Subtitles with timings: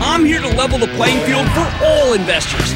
[0.00, 2.74] I'm here to level the playing field for all investors.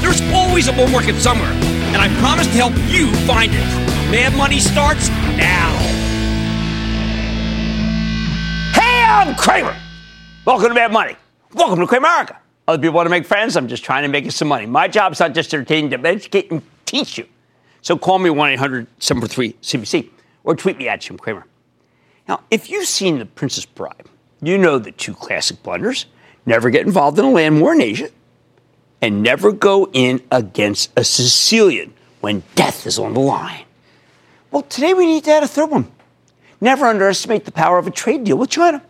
[0.00, 3.64] There's always a bull market somewhere, and I promise to help you find it.
[4.10, 5.76] Mad Money starts now.
[8.74, 9.76] Hey, I'm Cramer.
[10.44, 11.16] Welcome to Mad Money.
[11.54, 12.36] Welcome to Cramerica.
[12.68, 13.56] Other people want to make friends.
[13.56, 14.66] I'm just trying to make you some money.
[14.66, 17.26] My job's not just to entertain, to educate and teach you.
[17.80, 20.10] So call me 1 800 743 CNBC
[20.44, 21.46] or tweet me at Jim Cramer.
[22.28, 24.04] Now, if you've seen The Princess Bride,
[24.42, 26.06] you know the two classic blunders
[26.48, 28.10] never get involved in a land war in Asia,
[29.00, 33.64] and never go in against a Sicilian when death is on the line.
[34.50, 35.88] Well, today we need to add a third one.
[36.60, 38.82] Never underestimate the power of a trade deal with China.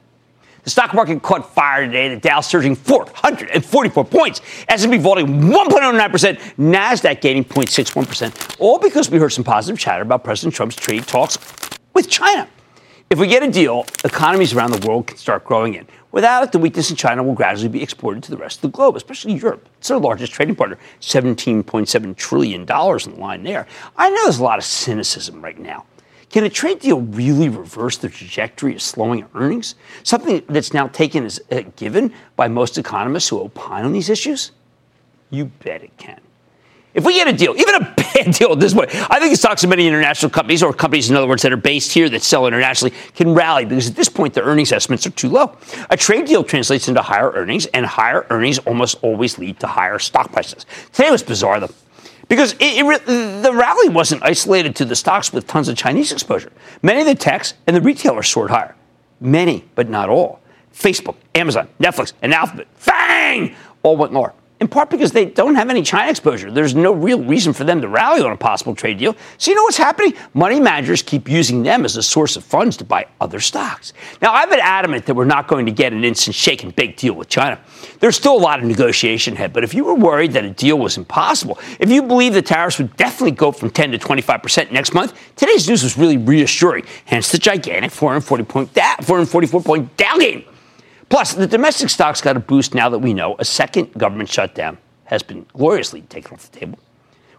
[0.62, 2.08] The stock market caught fire today.
[2.14, 4.41] The Dow surging 444 points.
[4.68, 6.38] S&P vaulting 1.09%.
[6.56, 8.56] Nasdaq gaining 0.61%.
[8.60, 11.38] All because we heard some positive chatter about President Trump's trade talks
[11.94, 12.48] with China.
[13.10, 15.86] If we get a deal, economies around the world can start growing in.
[16.10, 18.69] Without it, the weakness in China will gradually be exported to the rest of the
[18.69, 19.69] globe, especially Europe.
[19.78, 23.66] It's our largest trading partner, $17.7 trillion in the line there.
[23.96, 25.84] I know there's a lot of cynicism right now.
[26.30, 29.74] Can a trade deal really reverse the trajectory of slowing earnings?
[30.02, 34.52] Something that's now taken as a given by most economists who opine on these issues?
[35.30, 36.20] You bet it can.
[36.94, 39.37] If we get a deal, even a bad deal at this point, I think the
[39.37, 42.22] stocks of many international companies, or companies, in other words, that are based here that
[42.22, 45.56] sell internationally, can rally because at this point their earnings estimates are too low.
[45.91, 49.98] A trade deal translates into higher earnings, and higher earnings almost always lead to higher
[49.98, 50.65] stock prices.
[50.93, 51.71] Today was bizarre, though.
[52.28, 56.53] Because it, it, the rally wasn't isolated to the stocks with tons of Chinese exposure.
[56.82, 58.75] Many of the techs and the retailers soared higher.
[59.21, 60.41] Many, but not all.
[60.75, 65.70] Facebook, Amazon, Netflix, and Alphabet, FANG, all went lower in part because they don't have
[65.70, 66.50] any China exposure.
[66.50, 69.14] There's no real reason for them to rally on a possible trade deal.
[69.36, 70.14] So, you know what's happening?
[70.34, 73.92] Money managers keep using them as a source of funds to buy other stocks.
[74.20, 76.97] Now, I've been adamant that we're not going to get an instant shake and bake
[76.97, 77.60] deal with China.
[78.00, 80.78] There's still a lot of negotiation ahead, but if you were worried that a deal
[80.78, 84.92] was impossible, if you believe the tariffs would definitely go from 10 to 25% next
[84.92, 86.84] month, today's news was really reassuring.
[87.04, 90.44] Hence the gigantic 440 point da- 444 point down game.
[91.08, 94.78] Plus, the domestic stocks got a boost now that we know a second government shutdown
[95.04, 96.78] has been gloriously taken off the table.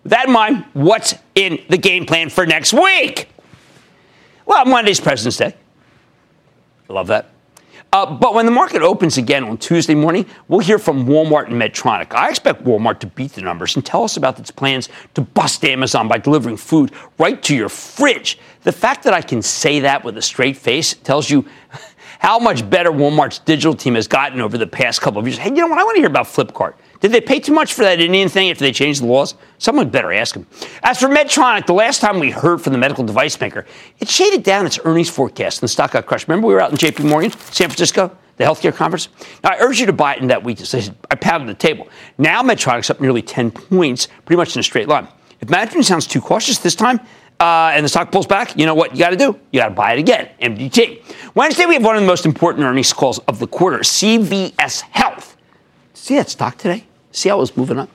[0.04, 3.30] With that in mind, what's in the game plan for next week?
[4.46, 5.54] Well, Monday's President's Day.
[6.90, 7.30] I love that.
[7.92, 11.60] Uh, but when the market opens again on Tuesday morning, we'll hear from Walmart and
[11.60, 12.14] Medtronic.
[12.14, 15.66] I expect Walmart to beat the numbers and tell us about its plans to bust
[15.66, 18.38] Amazon by delivering food right to your fridge.
[18.62, 21.46] The fact that I can say that with a straight face tells you
[22.20, 25.38] how much better Walmart's digital team has gotten over the past couple of years.
[25.38, 25.80] Hey, you know what?
[25.80, 26.74] I want to hear about Flipkart.
[27.00, 29.36] Did they pay too much for that Indian thing after they changed the laws?
[29.58, 30.46] Someone better ask them.
[30.84, 33.66] As for Medtronic, the last time we heard from the medical device maker,
[34.00, 36.28] it shaded down its earnings forecast and the stock got crushed.
[36.28, 39.08] Remember we were out in JP Morgan, San Francisco, the healthcare conference?
[39.42, 40.76] Now, I urge you to buy it in that weakness.
[40.76, 41.88] I pounded the table.
[42.18, 45.08] Now Medtronic's up nearly 10 points, pretty much in a straight line.
[45.40, 47.00] If management sounds too cautious this time,
[47.40, 49.40] uh, and the stock pulls back, you know what you got to do?
[49.52, 50.30] You got to buy it again.
[50.42, 51.36] MDT.
[51.36, 55.38] Wednesday, we have one of the most important earnings calls of the quarter CVS Health.
[55.94, 56.86] See that stock today?
[57.12, 57.90] See how it was moving up?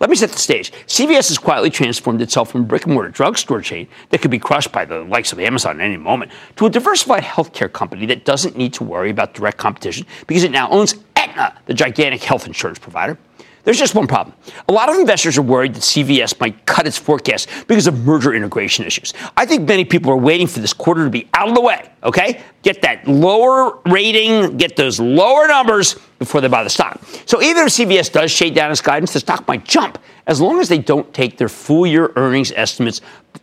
[0.00, 0.72] Let me set the stage.
[0.86, 4.38] CVS has quietly transformed itself from a brick and mortar drugstore chain that could be
[4.38, 8.24] crushed by the likes of Amazon at any moment to a diversified healthcare company that
[8.24, 12.46] doesn't need to worry about direct competition because it now owns Aetna, the gigantic health
[12.46, 13.16] insurance provider.
[13.64, 14.36] There's just one problem.
[14.68, 18.34] A lot of investors are worried that CVS might cut its forecast because of merger
[18.34, 19.14] integration issues.
[19.36, 21.90] I think many people are waiting for this quarter to be out of the way,
[22.02, 22.42] okay?
[22.62, 27.00] Get that lower rating, get those lower numbers before they buy the stock.
[27.24, 30.60] So even if CVS does shade down its guidance, the stock might jump as long
[30.60, 33.00] as they don't take their full year earnings estimates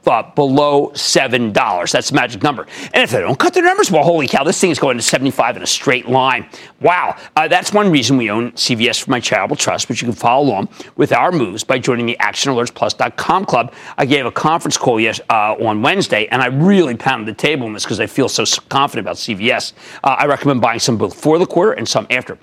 [0.07, 1.91] uh, below $7.
[1.91, 2.65] That's the magic number.
[2.93, 5.03] And if they don't cut their numbers, well, holy cow, this thing is going to
[5.03, 6.47] 75 in a straight line.
[6.79, 7.15] Wow.
[7.35, 10.45] Uh, that's one reason we own CVS for my charitable trust, which you can follow
[10.45, 13.73] along with our moves by joining the ActionAlertsPlus.com club.
[13.97, 17.67] I gave a conference call yes, uh, on Wednesday, and I really pounded the table
[17.67, 19.73] on this because I feel so confident about CVS.
[20.03, 22.37] Uh, I recommend buying some before the quarter and some after.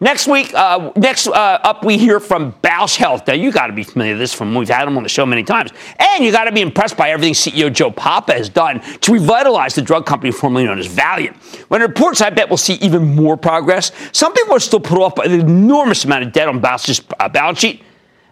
[0.00, 3.26] Next week, uh, next uh, up, we hear from Bausch Health.
[3.26, 5.24] Now, you got to be familiar with this from we've had him on the show
[5.24, 5.70] many times.
[5.98, 9.74] And you got to be impressed by everything CEO Joe Papa has done to revitalize
[9.74, 11.36] the drug company formerly known as Valeant.
[11.68, 13.92] When it reports, I bet we'll see even more progress.
[14.12, 17.28] Some people are still put off by the enormous amount of debt on Bausch's uh,
[17.28, 17.82] balance sheet.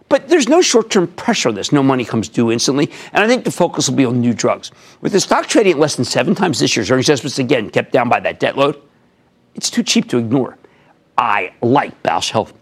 [0.09, 1.71] But there's no short term pressure on this.
[1.71, 2.91] No money comes due instantly.
[3.13, 4.71] And I think the focus will be on new drugs.
[5.01, 7.93] With the stock trading at less than seven times this year's earnings estimates, again, kept
[7.93, 8.79] down by that debt load,
[9.55, 10.57] it's too cheap to ignore.
[11.17, 12.53] I like Bausch Health.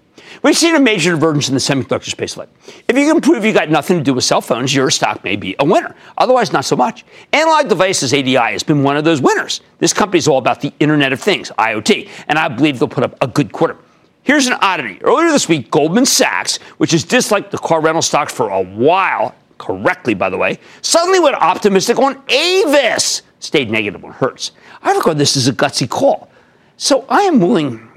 [0.44, 2.54] We've seen a major divergence in the semiconductor space lately.
[2.88, 5.36] If you can prove you got nothing to do with cell phones, your stock may
[5.36, 5.96] be a winner.
[6.18, 7.06] Otherwise, not so much.
[7.34, 9.62] Analog Devices ADI has been one of those winners.
[9.80, 13.04] This company is all about the Internet of Things, IoT, and I believe they'll put
[13.04, 13.78] up a good quarter.
[14.24, 15.02] Here's an oddity.
[15.02, 19.36] Earlier this week, Goldman Sachs, which has disliked the car rental stocks for a while,
[19.58, 23.24] correctly, by the way, suddenly went optimistic on Avis.
[23.40, 24.52] Stayed negative on Hertz.
[24.84, 26.30] I regard this as a gutsy call.
[26.78, 27.91] So I am willing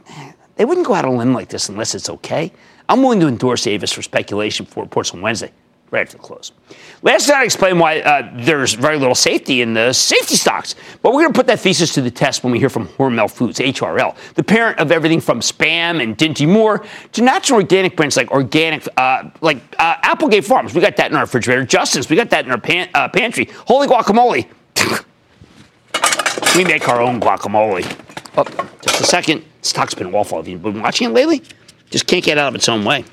[0.56, 2.52] they wouldn't go out on a limb like this unless it's okay.
[2.88, 5.50] I'm willing to endorse Avis for speculation for reports on Wednesday,
[5.90, 6.52] right after the close.
[7.02, 11.12] Last night I explained why uh, there's very little safety in the safety stocks, but
[11.12, 13.58] we're going to put that thesis to the test when we hear from Hormel Foods,
[13.58, 18.30] HRL, the parent of everything from Spam and Dinty Moore to natural organic brands like
[18.30, 20.74] organic, uh, like uh, Applegate Farms.
[20.74, 21.64] We got that in our refrigerator.
[21.64, 23.48] Justin's, we got that in our pan- uh, pantry.
[23.66, 24.46] Holy guacamole.
[26.56, 27.84] we make our own guacamole.
[28.36, 28.44] Oh,
[28.82, 29.44] just a second.
[29.64, 30.38] Stock's been awful.
[30.38, 31.42] Have you been watching it lately?
[31.90, 33.04] Just can't get out of its own way.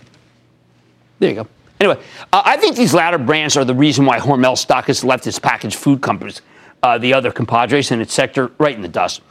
[1.19, 1.48] There you go.
[1.80, 1.98] Anyway,
[2.33, 5.39] uh, I think these latter brands are the reason why Hormel stock has left its
[5.39, 6.42] packaged food companies,
[6.83, 9.21] uh, the other compadres in its sector, right in the dust.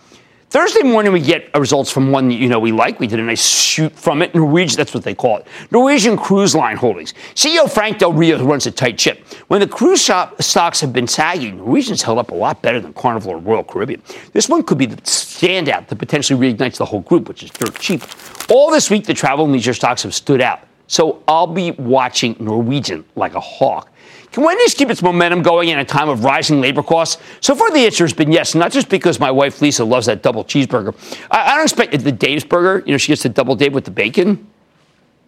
[0.50, 2.98] Thursday morning, we get uh, results from one you know we like.
[2.98, 4.34] We did a nice shoot from it.
[4.34, 5.46] Norwegian, that's what they call it.
[5.70, 7.14] Norwegian Cruise Line Holdings.
[7.36, 9.24] CEO Frank Del Rio runs a tight ship.
[9.46, 12.92] When the cruise shop stocks have been sagging, Norwegian's held up a lot better than
[12.94, 14.02] Carnival or Royal Caribbean.
[14.32, 17.78] This one could be the standout that potentially reignites the whole group, which is dirt
[17.78, 18.02] cheap.
[18.50, 20.66] All this week, the travel and leisure stocks have stood out.
[20.88, 23.89] So I'll be watching Norwegian like a hawk.
[24.32, 27.20] Can Wendy's keep its momentum going in a time of rising labor costs?
[27.40, 30.22] So far, the answer has been yes, not just because my wife Lisa loves that
[30.22, 30.94] double cheeseburger.
[31.30, 33.84] I, I don't expect the Dave's burger, you know, she gets the double Dave with
[33.84, 34.46] the bacon.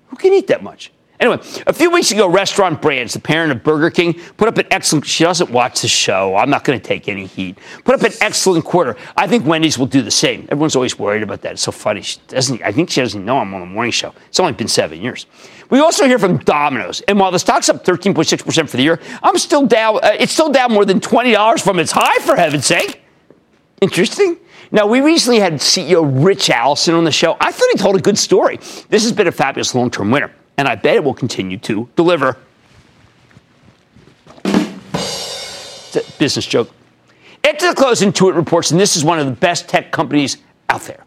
[0.08, 0.93] Who can eat that much?
[1.22, 1.38] Anyway,
[1.69, 5.06] a few weeks ago, Restaurant Brands, the parent of Burger King, put up an excellent.
[5.06, 6.34] She doesn't watch the show.
[6.34, 7.58] I'm not going to take any heat.
[7.84, 8.96] Put up an excellent quarter.
[9.16, 10.48] I think Wendy's will do the same.
[10.50, 11.52] Everyone's always worried about that.
[11.52, 12.02] It's so funny.
[12.02, 12.60] She doesn't.
[12.62, 14.12] I think she doesn't know I'm on the morning show.
[14.26, 15.26] It's only been seven years.
[15.70, 19.00] We also hear from Domino's, and while the stock's up 13.6 percent for the year,
[19.22, 19.98] I'm still down.
[20.02, 22.19] Uh, it's still down more than twenty dollars from its high.
[22.24, 23.00] For heaven's sake.
[23.80, 24.38] Interesting.
[24.72, 27.36] Now, we recently had CEO Rich Allison on the show.
[27.38, 28.56] I thought he told a good story.
[28.88, 31.88] This has been a fabulous long term winner and I bet it will continue to
[31.96, 32.37] deliver.
[34.44, 36.70] It's a business joke.
[37.44, 40.38] After the close, Intuit reports, and this is one of the best tech companies
[40.69, 41.05] out there.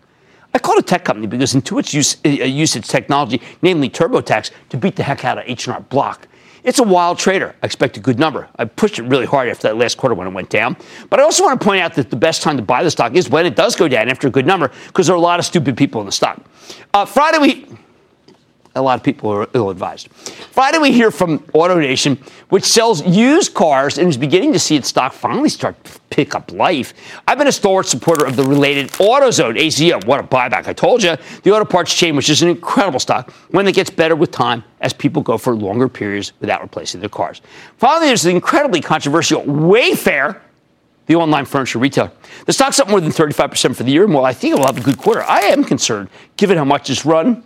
[0.53, 4.51] I call it a tech company because Intuit's use, uh, use its technology, namely TurboTax,
[4.69, 6.27] to beat the heck out of H&R Block.
[6.63, 7.55] It's a wild trader.
[7.61, 8.49] I expect a good number.
[8.57, 10.75] I pushed it really hard after that last quarter when it went down.
[11.09, 13.13] But I also want to point out that the best time to buy the stock
[13.15, 15.39] is when it does go down after a good number because there are a lot
[15.39, 16.41] of stupid people in the stock.
[16.93, 17.67] Uh, Friday, we
[18.75, 20.09] a lot of people are ill advised.
[20.11, 22.17] Friday, we hear from AutoNation,
[22.49, 26.35] which sells used cars and is beginning to see its stock finally start to pick
[26.35, 26.93] up life.
[27.27, 30.05] I've been a stalwart supporter of the related AutoZone, AZO.
[30.05, 30.67] What a buyback.
[30.67, 31.15] I told you.
[31.43, 34.63] The auto parts chain, which is an incredible stock, when it gets better with time
[34.81, 37.41] as people go for longer periods without replacing their cars.
[37.77, 40.41] Finally, there's the incredibly controversial Wayfair
[41.07, 42.11] the online furniture retailer.
[42.47, 44.79] The stock's up more than 35% for the year, and while I think it'll have
[44.79, 47.43] a good quarter, I am concerned, given how much it's run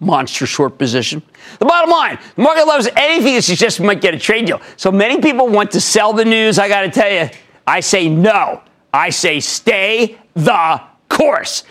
[0.00, 1.22] monster short position.
[1.58, 4.60] The bottom line, the market loves anything that suggests we might get a trade deal.
[4.76, 6.58] So many people want to sell the news.
[6.58, 7.30] I got to tell you,
[7.66, 8.62] I say no.
[8.92, 11.64] I say stay the course.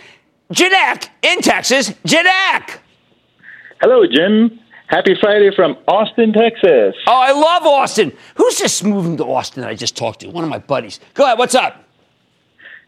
[0.52, 1.90] Janek in Texas.
[2.06, 2.80] Janek.
[3.82, 4.60] Hello, Jim.
[4.88, 6.96] Happy Friday from Austin, Texas.
[7.08, 8.16] Oh, I love Austin.
[8.36, 10.28] Who's just moving to Austin that I just talked to?
[10.30, 11.00] One of my buddies.
[11.16, 11.40] Go ahead.
[11.40, 11.84] What's up?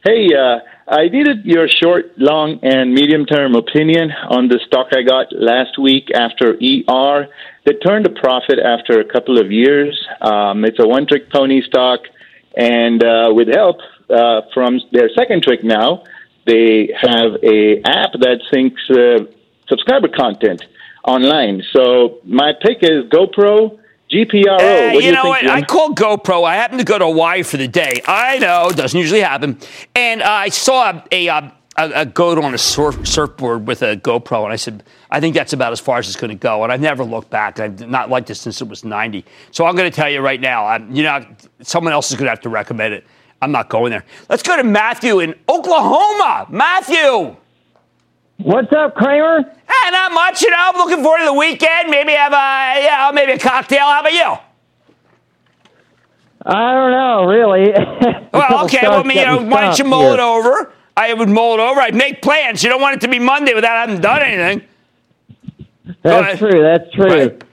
[0.03, 5.01] Hey, uh, I needed your short, long, and medium term opinion on the stock I
[5.01, 7.27] got last week after ER
[7.65, 9.99] that turned a profit after a couple of years.
[10.21, 11.99] Um, it's a one trick pony stock,
[12.55, 13.79] and uh, with help
[14.09, 16.03] uh, from their second trick now,
[16.45, 19.25] they have a app that syncs uh,
[19.67, 20.63] subscriber content
[21.03, 21.63] online.
[21.73, 23.77] So my pick is GoPro.
[24.09, 24.59] GPRO.
[24.59, 25.41] Uh, what you, you know what?
[25.41, 25.49] Jim?
[25.51, 26.45] I called GoPro.
[26.45, 28.01] I happened to go to Hawaii for the day.
[28.07, 29.57] I know, doesn't usually happen.
[29.95, 33.81] And uh, I saw a, a, uh, a, a goat on a surf, surfboard with
[33.81, 36.35] a GoPro, and I said, I think that's about as far as it's going to
[36.35, 36.63] go.
[36.63, 37.59] And I've never looked back.
[37.59, 39.25] I've not liked it since it was 90.
[39.51, 41.25] So I'm going to tell you right now, I'm, you know,
[41.61, 43.05] someone else is going to have to recommend it.
[43.41, 44.03] I'm not going there.
[44.29, 46.47] Let's go to Matthew in Oklahoma.
[46.49, 47.35] Matthew.
[48.37, 49.43] What's up, Cramer?
[49.43, 50.57] Hey, not much, you know.
[50.59, 51.89] I'm looking forward to the weekend.
[51.89, 53.79] Maybe have a, yeah, maybe a cocktail.
[53.79, 54.37] How about you?
[56.45, 57.73] I don't know, really.
[58.33, 58.81] Well, okay.
[58.83, 60.71] Well, I mean, you know, why don't you mull it over?
[60.95, 61.79] I would mull it over.
[61.79, 62.61] I'd make plans.
[62.63, 64.67] You don't want it to be Monday without having done anything.
[66.03, 66.37] That's ahead.
[66.37, 66.61] true.
[66.61, 67.05] That's true.
[67.05, 67.43] Right.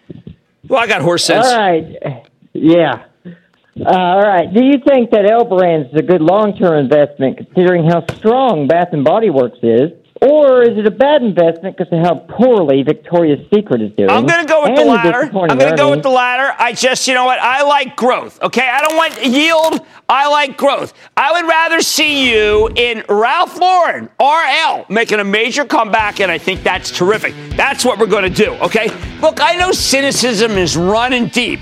[0.69, 1.47] Well, I got horse sense.
[1.47, 2.27] All right.
[2.53, 3.05] Yeah.
[3.25, 4.53] Uh, all right.
[4.53, 8.89] Do you think that L Brands is a good long-term investment, considering how strong Bath
[8.93, 9.91] and Body Works is,
[10.21, 14.11] or is it a bad investment because of how poorly Victoria's Secret is doing?
[14.11, 15.23] I'm going to go with the latter.
[15.23, 16.55] I'm going to go with the latter.
[16.59, 17.41] I just, you know what?
[17.41, 18.41] I like growth.
[18.41, 19.85] Okay, I don't want yield.
[20.09, 20.95] I like growth.
[21.17, 26.39] I would rather see you in Ralph Lauren, RL, making a major comeback, and I
[26.39, 27.35] think that's terrific.
[27.57, 28.53] That's what we're going to do.
[28.55, 28.89] Okay.
[29.21, 31.61] Look, I know cynicism is running deep.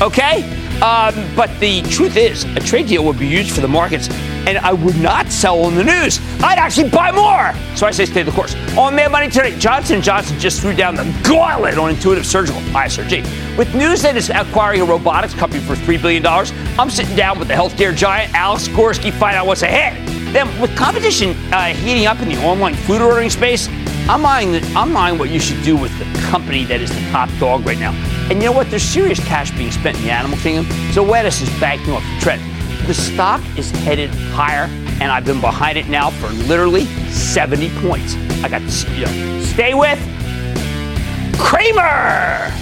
[0.00, 0.42] Okay.
[0.82, 4.08] Um, but the truth is, a trade deal would be used for the markets,
[4.46, 6.20] and I would not sell on the news.
[6.42, 7.52] I'd actually buy more.
[7.76, 8.54] So I say stay the course.
[8.76, 13.22] On Mad Money today, Johnson Johnson just threw down the gauntlet on Intuitive Surgical, ISRG.
[13.56, 16.26] With news that it's acquiring a robotics company for $3 billion,
[16.78, 20.08] I'm sitting down with the healthcare giant, Alex Gorsky, find out what's ahead.
[20.32, 23.68] Then, with competition uh, heating up in the online food ordering space,
[24.08, 27.10] I'm eyeing, the, I'm eyeing what you should do with the company that is the
[27.10, 27.92] top dog right now.
[28.30, 28.70] And you know what?
[28.70, 30.64] There's serious cash being spent in the animal kingdom.
[30.92, 32.51] So Zoetis is banking off the trend.
[32.86, 34.64] The stock is headed higher,
[35.00, 38.16] and I've been behind it now for literally 70 points.
[38.42, 40.00] I got this, you know, stay with
[41.38, 42.52] Cramer.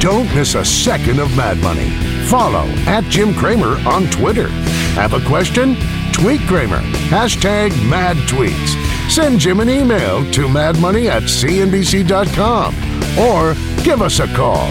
[0.00, 1.90] Don't miss a second of Mad Money.
[2.28, 4.48] Follow at Jim Cramer on Twitter.
[4.94, 5.76] Have a question?
[6.12, 6.80] Tweet Cramer.
[7.10, 9.10] Hashtag mad tweets.
[9.10, 12.74] Send Jim an email to madmoney at cnbc.com
[13.18, 13.54] or
[13.84, 14.70] give us a call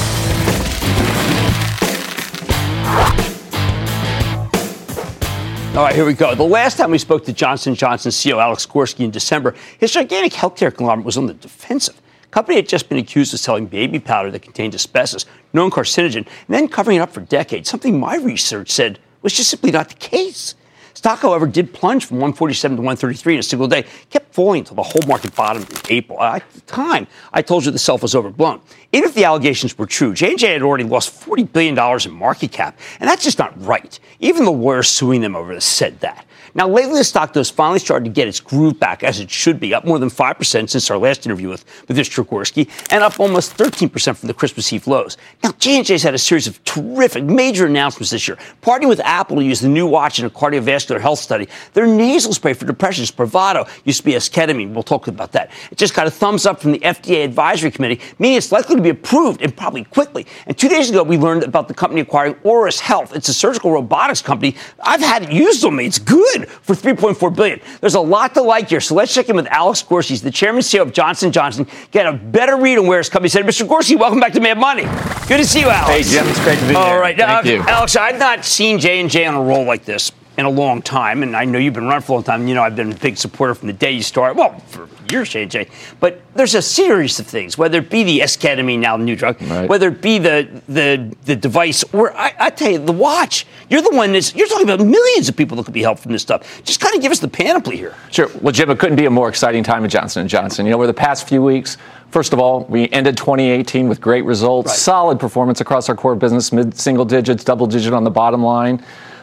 [5.71, 6.35] All right, here we go.
[6.35, 10.33] The last time we spoke to Johnson Johnson CEO Alex Gorsky in December, his gigantic
[10.33, 11.95] healthcare conglomerate was on the defensive.
[12.23, 16.17] The company had just been accused of selling baby powder that contained asbestos, known carcinogen,
[16.17, 19.87] and then covering it up for decades, something my research said was just simply not
[19.87, 20.55] the case.
[20.93, 24.75] Stock, however, did plunge from 147 to 133 in a single day, kept falling until
[24.75, 26.21] the whole market bottomed in April.
[26.21, 28.61] At the time, I told you the self was overblown.
[28.91, 32.77] Even if the allegations were true, J&J had already lost $40 billion in market cap,
[32.99, 33.99] and that's just not right.
[34.21, 36.25] Even the lawyers suing them over this said that.
[36.53, 39.59] Now, lately, the stock has finally started to get its groove back, as it should
[39.59, 42.25] be, up more than 5% since our last interview with, with Mr.
[42.25, 45.17] Gorsky, and up almost 13% from the Christmas Eve lows.
[45.43, 49.43] Now, J&J's had a series of terrific, major announcements this year, partnering with Apple to
[49.43, 51.47] use the new watch in a cardiovascular health study.
[51.73, 54.73] Their nasal spray for depression, Spravato, used to be esketamine.
[54.73, 55.51] We'll talk about that.
[55.71, 58.81] It just got a thumbs up from the FDA Advisory Committee, meaning it's likely to
[58.81, 60.27] be approved and probably quickly.
[60.47, 63.15] And two days ago, we learned about the company acquiring Auris Health.
[63.15, 64.55] It's a surgical robotics company.
[64.83, 65.85] I've had it used on me.
[65.85, 67.59] It's good for 3.4 billion.
[67.79, 68.81] There's a lot to like here.
[68.81, 71.67] So let's check in with Alex Gorsky, He's the chairman and CEO of Johnson Johnson.
[71.91, 73.45] Get a better read on where his company said.
[73.45, 73.67] Mr.
[73.67, 74.83] Gorsky, welcome back to Mad Money.
[75.27, 76.09] Good to see you, Alex.
[76.09, 76.27] Hey, Jim.
[76.27, 76.93] It's great to be All here.
[76.95, 77.61] All right, Thank you.
[77.61, 77.95] Alex.
[77.95, 81.23] I've not seen J and J on a roll like this in a long time,
[81.23, 82.47] and I know you've been running for a long time.
[82.47, 84.37] You know, I've been a big supporter from the day you started.
[84.37, 85.67] Well, for years, J and J.
[85.99, 89.41] But there's a series of things, whether it be the esketamine, now the new drug,
[89.41, 89.67] Right.
[89.69, 93.45] whether it be the the the device, or I, I tell you, the watch.
[93.69, 96.13] You're the one that's you're talking about millions of people that could be helped from
[96.13, 96.61] this stuff.
[96.63, 97.93] Just kind of give us the panoply here.
[98.09, 98.29] Sure.
[98.41, 100.65] Well, Jim, it couldn't be a more exciting time at Johnson & Johnson.
[100.65, 101.77] You know, over the past few weeks,
[102.09, 104.77] first of all, we ended 2018 with great results, Right.
[104.77, 108.81] solid performance across our core business, mid-single digits, double digit on the bottom line.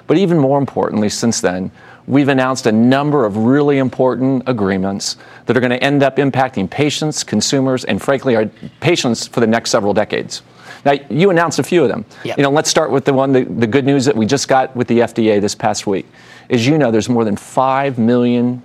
[0.08, 1.70] But even more importantly, since then,
[2.08, 6.68] we've announced a number of really important agreements that are going to end up impacting
[6.68, 8.46] patients, consumers, and frankly, our
[8.80, 10.42] patients for the next several decades.
[10.84, 12.06] Now, you announced a few of them.
[12.24, 12.38] Yep.
[12.38, 14.74] You know, let's start with the one, the, the good news that we just got
[14.74, 16.06] with the FDA this past week.
[16.48, 18.62] As you know, there's more than 5 million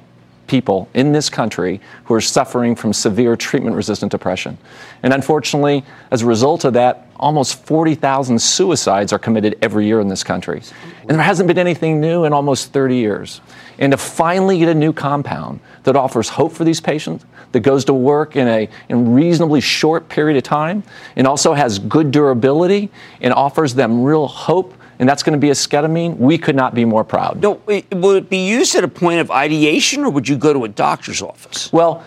[0.47, 4.57] people in this country who are suffering from severe treatment resistant depression.
[5.01, 10.09] And unfortunately, as a result of that, almost 40,000 suicides are committed every year in
[10.09, 10.61] this country.
[11.01, 13.39] And there hasn't been anything new in almost 30 years.
[13.79, 17.85] And to finally get a new compound that offers hope for these patients, that goes
[17.85, 20.83] to work in a in reasonably short period of time,
[21.15, 22.89] and also has good durability
[23.21, 26.83] and offers them real hope, and that's going to be esketamine, we could not be
[26.83, 27.41] more proud.
[27.41, 30.65] No, will it be used at a point of ideation, or would you go to
[30.65, 31.71] a doctor's office?
[31.71, 32.03] Well,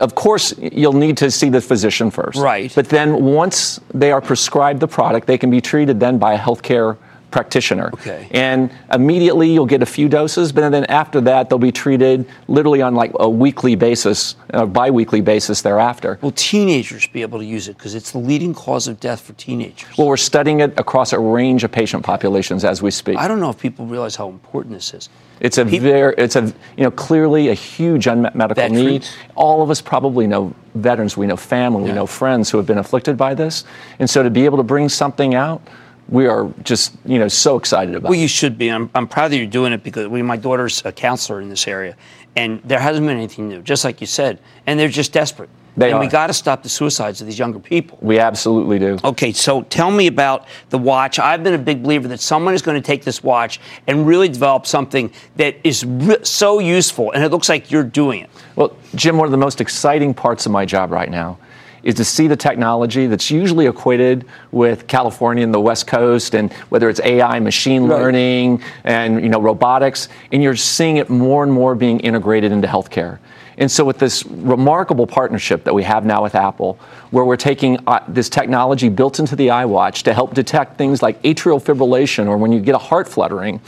[0.00, 2.38] of course, you'll need to see the physician first.
[2.38, 2.72] Right.
[2.74, 6.38] But then once they are prescribed the product, they can be treated then by a
[6.38, 6.96] healthcare
[7.30, 7.90] practitioner.
[7.94, 8.28] Okay.
[8.32, 12.82] And immediately you'll get a few doses, but then after that they'll be treated literally
[12.82, 16.18] on like a weekly basis, a bi-weekly basis thereafter.
[16.22, 19.32] Will teenagers be able to use it because it's the leading cause of death for
[19.34, 19.96] teenagers?
[19.96, 23.16] Well, we're studying it across a range of patient populations as we speak.
[23.18, 25.08] I don't know if people realize how important this is.
[25.40, 26.42] It's a People- very, it's a,
[26.76, 28.84] you know, clearly a huge unmet medical Veterans.
[28.84, 29.08] need.
[29.36, 32.76] All of us probably know veterans, we know family, we know friends who have been
[32.78, 33.64] afflicted by this.
[33.98, 35.62] And so to be able to bring something out,
[36.10, 38.68] we are just, you know, so excited about Well, you should be.
[38.68, 41.66] I'm, I'm proud that you're doing it because we, my daughter's a counselor in this
[41.68, 41.96] area,
[42.36, 44.40] and there hasn't been anything new, just like you said.
[44.66, 45.48] And they're just desperate.
[45.76, 47.96] They and we got to stop the suicides of these younger people.
[48.02, 48.98] We absolutely do.
[49.04, 51.20] Okay, so tell me about the watch.
[51.20, 54.28] I've been a big believer that someone is going to take this watch and really
[54.28, 58.30] develop something that is re- so useful, and it looks like you're doing it.
[58.56, 61.38] Well, Jim, one of the most exciting parts of my job right now
[61.82, 66.52] is to see the technology that's usually equated with California and the West Coast, and
[66.70, 67.98] whether it's AI, machine Right.
[68.00, 72.68] learning, and you know robotics, and you're seeing it more and more being integrated into
[72.68, 73.18] healthcare.
[73.58, 76.78] And so, with this remarkable partnership that we have now with Apple,
[77.10, 81.22] where we're taking uh, this technology built into the iWatch to help detect things like
[81.24, 83.60] atrial fibrillation or when you get a heart fluttering,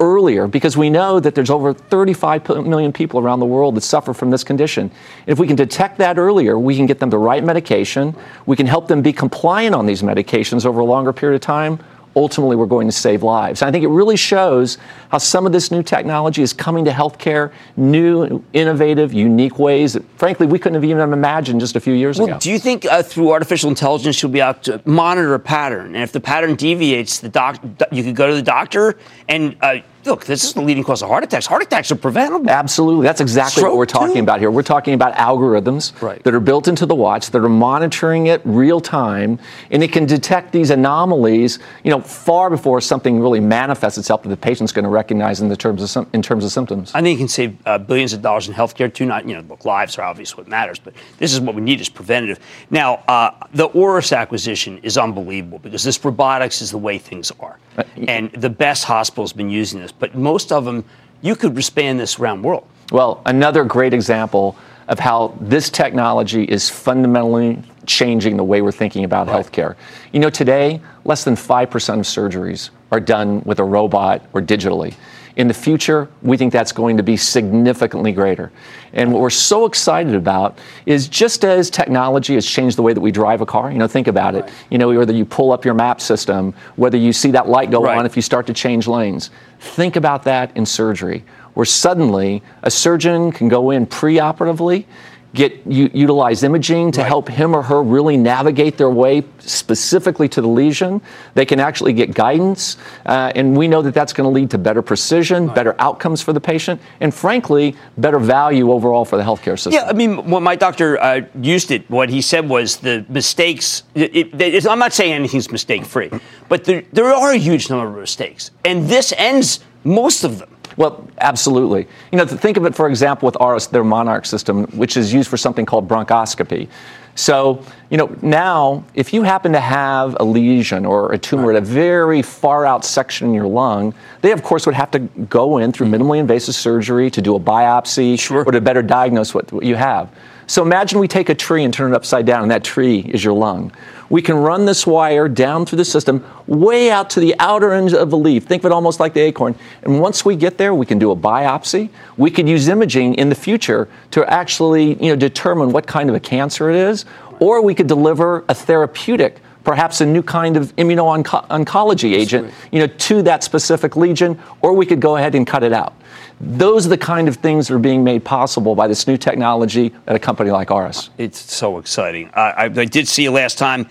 [0.00, 4.14] earlier because we know that there's over 35 million people around the world that suffer
[4.14, 4.90] from this condition.
[5.26, 8.66] If we can detect that earlier, we can get them the right medication, we can
[8.66, 11.78] help them be compliant on these medications over a longer period of time.
[12.16, 13.62] Ultimately, we're going to save lives.
[13.62, 14.78] And I think it really shows
[15.10, 20.04] how some of this new technology is coming to healthcare, new, innovative, unique ways that,
[20.16, 22.38] frankly, we couldn't have even imagined just a few years Well, ago.
[22.38, 26.02] do you think uh, through artificial intelligence you'll be able to monitor a pattern, and
[26.02, 28.96] if the pattern deviates, the doc, you could go to the doctor
[29.28, 30.24] and uh, look.
[30.24, 31.46] This is the leading cause of heart attacks.
[31.46, 32.50] Heart attacks are preventable.
[32.50, 33.04] Absolutely.
[33.04, 34.22] That's exactly what we're talking too?
[34.22, 34.50] about here.
[34.50, 36.22] We're talking about algorithms Right.
[36.24, 39.38] that are built into the watch that are monitoring it real time
[39.70, 44.30] and it can detect these anomalies, you know, far before something really manifests itself that
[44.30, 46.90] the patient's going to recognize in the terms of in terms of symptoms.
[46.94, 49.06] I think you can save uh, billions of dollars in healthcare too.
[49.06, 51.80] Not you know, look, lives are obviously what matters, but this is what we need
[51.80, 52.38] is preventative.
[52.70, 57.58] Now, uh, the Auris acquisition is unbelievable because this robotics is the way things are.
[57.78, 60.84] Uh, and the best hospitals have been using this, but most of them,
[61.22, 62.66] you could expand this around the world.
[62.90, 64.56] Well, another great example
[64.88, 69.44] of how this technology is fundamentally changing the way we're thinking about right.
[69.44, 69.76] healthcare.
[70.12, 74.94] You know, today, less than 5% of surgeries are done with a robot or digitally.
[75.38, 78.50] In the future, we think that's going to be significantly greater.
[78.92, 83.00] And what we're so excited about is just as technology has changed the way that
[83.00, 84.50] we drive a car, you know, think about it.
[84.68, 87.84] You know, whether you pull up your map system, whether you see that light go
[87.84, 87.96] right.
[87.96, 89.30] on if you start to change lanes.
[89.60, 91.24] Think about that in surgery,
[91.54, 94.86] where suddenly a surgeon can go in preoperatively
[95.34, 97.06] get u- utilize imaging to right.
[97.06, 101.00] help him or her really navigate their way specifically to the lesion.
[101.34, 104.58] They can actually get guidance, uh, and we know that that's going to lead to
[104.58, 105.54] better precision, right.
[105.54, 109.74] better outcomes for the patient, and frankly, better value overall for the healthcare system.
[109.74, 113.82] Yeah, I mean, when my doctor uh, used it, what he said was the mistakes.
[113.94, 116.10] It, it, I'm not saying anything's mistake free,
[116.48, 120.50] but there, there are a huge number of mistakes, and this ends most of them.
[120.78, 121.88] Well, absolutely.
[122.12, 125.28] You know, think of it, for example, with Auris, their Monarch system, which is used
[125.28, 126.68] for something called bronchoscopy.
[127.16, 131.56] So, you know, now if you happen to have a lesion or a tumor right.
[131.56, 135.00] at a very far out section in your lung, they of course would have to
[135.00, 136.00] go in through mm-hmm.
[136.00, 138.44] minimally invasive surgery to do a biopsy sure.
[138.44, 140.08] or to better diagnose what you have.
[140.48, 143.22] So imagine we take a tree and turn it upside down, and that tree is
[143.22, 143.70] your lung.
[144.08, 147.92] We can run this wire down through the system way out to the outer end
[147.92, 148.44] of the leaf.
[148.44, 149.54] Think of it almost like the acorn.
[149.82, 151.90] And once we get there, we can do a biopsy.
[152.16, 156.16] We could use imaging in the future to actually you know, determine what kind of
[156.16, 157.04] a cancer it is,
[157.40, 162.86] or we could deliver a therapeutic perhaps a new kind of immuno-oncology agent, you know,
[162.86, 165.92] to that specific lesion, or we could go ahead and cut it out.
[166.40, 169.92] Those are the kind of things that are being made possible by this new technology
[170.06, 171.10] at a company like ours.
[171.18, 172.30] It's so exciting.
[172.34, 173.88] I, I, I did see you last time.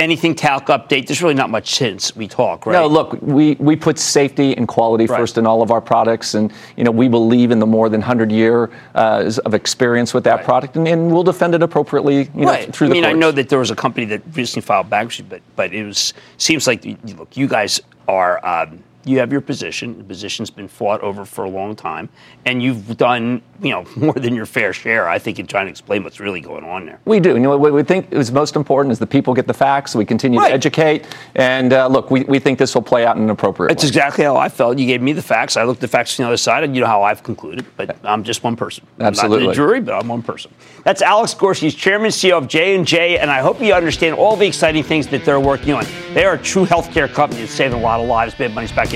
[0.00, 1.06] Anything talc update?
[1.06, 2.72] There's really not much since we talk, right?
[2.72, 5.16] No, look, we, we put safety and quality right.
[5.16, 8.00] first in all of our products, and you know we believe in the more than
[8.00, 10.44] 100 year uh, of experience with that right.
[10.44, 12.74] product, and, and, we'll defend it appropriately you know, right.
[12.74, 15.40] through I mean, I know that there was a company that recently filed bankruptcy, but
[15.54, 16.84] but it was seems like
[17.16, 18.44] look, you guys are.
[18.44, 19.98] Um, you have your position.
[19.98, 22.08] The position's been fought over for a long time,
[22.44, 25.70] and you've done you know more than your fair share, I think, in trying to
[25.70, 27.00] explain what's really going on there.
[27.04, 27.30] We do.
[27.30, 29.94] You know, what we think is most important is the people get the facts.
[29.94, 30.48] We continue right.
[30.48, 33.68] to educate, and uh, look, we, we think this will play out in an appropriate.
[33.68, 33.88] That's way.
[33.88, 34.78] exactly how I felt.
[34.78, 35.56] You gave me the facts.
[35.56, 37.64] I looked at the facts from the other side, and you know how I've concluded.
[37.76, 38.86] But I'm just one person.
[38.98, 40.52] Absolutely, I'm not the jury, but I'm one person.
[40.84, 44.36] That's Alex Gorsky, chairman CEO of J and J, and I hope you understand all
[44.36, 45.84] the exciting things that they're working on.
[46.14, 48.38] They are a true healthcare company that's saving a lot of lives.
[48.38, 48.94] Mad Money's back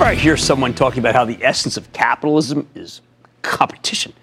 [0.00, 3.02] Whenever I hear someone talking about how the essence of capitalism is
[3.42, 4.14] competition,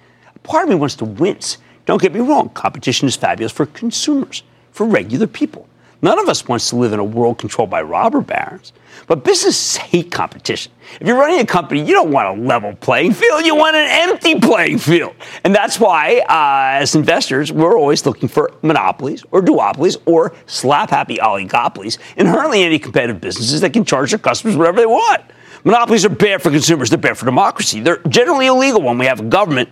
[0.41, 1.59] part of me wants to wince.
[1.85, 5.69] Don't get me wrong, competition is fabulous for consumers, for regular people.
[6.01, 8.73] None of us wants to live in a world controlled by robber barons.
[9.05, 10.71] But businesses hate competition.
[10.99, 13.45] If you're running a company, you don't want a level playing field.
[13.45, 15.13] You want an empty playing field.
[15.43, 20.89] And that's why, uh, as investors, we're always looking for monopolies or duopolies or slap
[20.89, 25.21] happy oligopolies inherently any competitive businesses that can charge their customers whatever they want.
[25.63, 27.79] Monopolies are bad for consumers, they're bad for democracy.
[27.79, 29.69] They're generally illegal when we have a government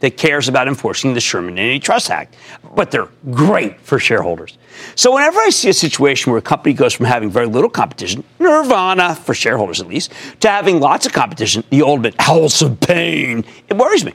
[0.00, 2.34] that cares about enforcing the Sherman Antitrust Act,
[2.74, 4.58] but they're great for shareholders.
[4.96, 8.24] So whenever I see a situation where a company goes from having very little competition,
[8.40, 13.44] nirvana for shareholders at least, to having lots of competition, the ultimate house of pain,
[13.68, 14.12] it worries me.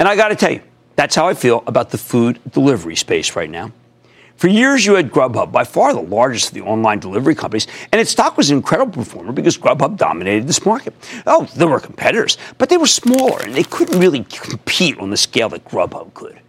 [0.00, 0.62] And I got to tell you,
[0.96, 3.70] that's how I feel about the food delivery space right now.
[4.40, 8.00] For years, you had Grubhub, by far the largest of the online delivery companies, and
[8.00, 10.94] its stock was an incredible performer because Grubhub dominated this market.
[11.26, 15.18] Oh, there were competitors, but they were smaller and they couldn't really compete on the
[15.18, 16.40] scale that Grubhub could.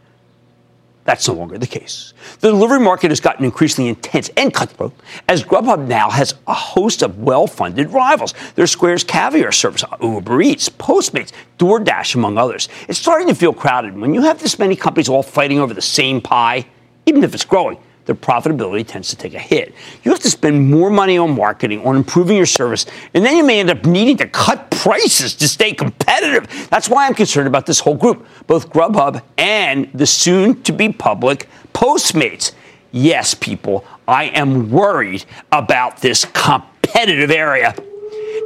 [1.04, 2.13] That's no longer the case.
[2.39, 4.93] The delivery market has gotten increasingly intense and cutthroat
[5.27, 8.34] as Grubhub now has a host of well funded rivals.
[8.56, 12.69] There's Square's Caviar service, Uber Eats, Postmates, DoorDash, among others.
[12.88, 13.97] It's starting to feel crowded.
[13.97, 16.67] When you have this many companies all fighting over the same pie,
[17.06, 19.74] even if it's growing, their profitability tends to take a hit.
[20.04, 23.44] You have to spend more money on marketing, on improving your service, and then you
[23.44, 26.68] may end up needing to cut prices to stay competitive.
[26.70, 30.92] That's why I'm concerned about this whole group, both Grubhub and the soon to be
[30.92, 32.54] public Postmates.
[32.92, 37.76] Yes, people, I am worried about this competitive area.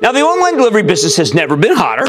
[0.02, 2.06] Now, the online delivery business has never been hotter.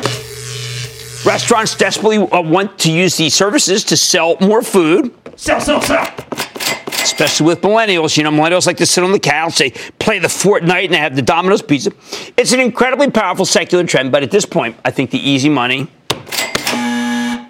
[1.27, 5.13] Restaurants desperately uh, want to use these services to sell more food.
[5.37, 6.15] Sell, sell, sell
[7.03, 8.17] especially with millennials.
[8.17, 10.99] You know, millennials like to sit on the couch, they play the Fortnite, and they
[10.99, 11.93] have the Domino's pizza.
[12.37, 15.89] It's an incredibly powerful secular trend, but at this point, I think the easy money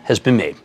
[0.05, 0.57] has been made.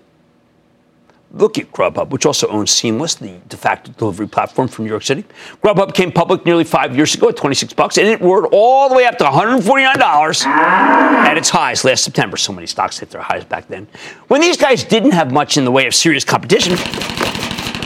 [1.34, 5.04] Look at Grubhub, which also owns Seamless, the de facto delivery platform from New York
[5.04, 5.24] City.
[5.64, 8.96] Grubhub came public nearly five years ago at 26 bucks, and it roared all the
[8.96, 12.36] way up to $149 at its highs last September.
[12.36, 13.88] So many stocks hit their highs back then.
[14.28, 16.76] When these guys didn't have much in the way of serious competition,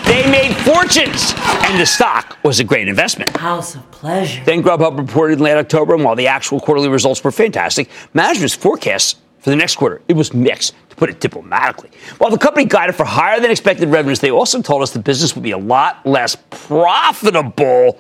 [0.06, 3.36] they made fortunes, and the stock was a great investment.
[3.38, 4.44] House of pleasure.
[4.44, 8.56] Then Grubhub reported in late October, and while the actual quarterly results were fantastic, management's
[8.56, 11.92] forecasts for the next quarter it was mixed, to put it diplomatically.
[12.18, 15.36] While the company guided for higher than expected revenues, they also told us the business
[15.36, 18.00] would be a lot less profitable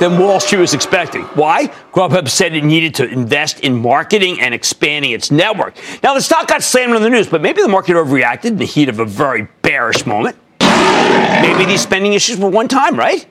[0.00, 1.24] than Wall Street was expecting.
[1.34, 1.66] Why?
[1.92, 5.76] Grubhub said it needed to invest in marketing and expanding its network.
[6.02, 8.64] Now, the stock got slammed on the news, but maybe the market overreacted in the
[8.64, 10.38] heat of a very bearish moment.
[10.60, 13.26] Maybe these spending issues were one time, right?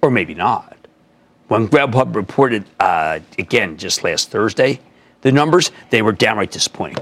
[0.00, 0.73] Or maybe not.
[1.54, 4.80] When Grubhub reported uh, again just last Thursday,
[5.20, 6.98] the numbers, they were downright disappointing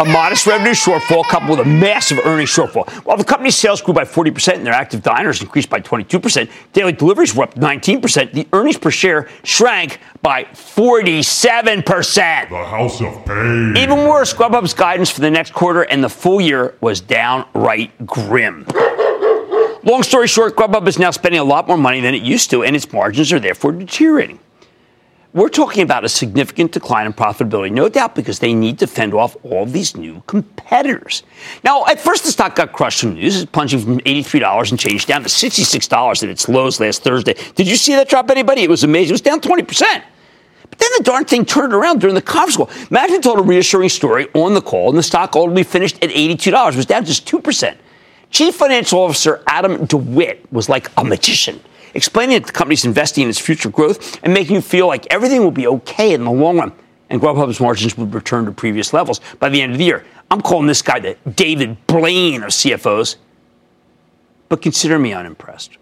[0.00, 2.88] a modest revenue shortfall coupled with a massive earnings shortfall.
[3.04, 6.92] While the company's sales grew by 40% and their active diners increased by 22%, daily
[6.92, 12.48] deliveries were up 19%, the earnings per share shrank by 47%.
[12.48, 13.76] The house of pain.
[13.76, 18.66] Even worse, Grubhub's guidance for the next quarter and the full year was downright grim.
[19.84, 22.64] Long story short, Grubhub is now spending a lot more money than it used to,
[22.64, 24.38] and its margins are therefore deteriorating.
[25.34, 29.12] We're talking about a significant decline in profitability, no doubt, because they need to fend
[29.12, 31.22] off all these new competitors.
[31.64, 35.04] Now, at first, the stock got crushed from news, it's plunging from $83 and change
[35.04, 37.34] down to $66 at its lows last Thursday.
[37.54, 38.62] Did you see that drop, anybody?
[38.62, 39.10] It was amazing.
[39.10, 40.02] It was down 20%.
[40.70, 42.70] But then the darn thing turned around during the conference call.
[42.90, 46.70] Management told a reassuring story on the call, and the stock ultimately finished at $82.
[46.70, 47.76] It was down just 2%.
[48.34, 51.60] Chief Financial Officer Adam DeWitt was like a magician
[51.94, 55.40] explaining that the company's investing in its future growth and making you feel like everything
[55.40, 56.72] will be okay in the long run.
[57.10, 60.04] And Grubhub's margins would return to previous levels by the end of the year.
[60.32, 63.14] I'm calling this guy the David Blaine of CFOs.
[64.48, 65.78] But consider me unimpressed.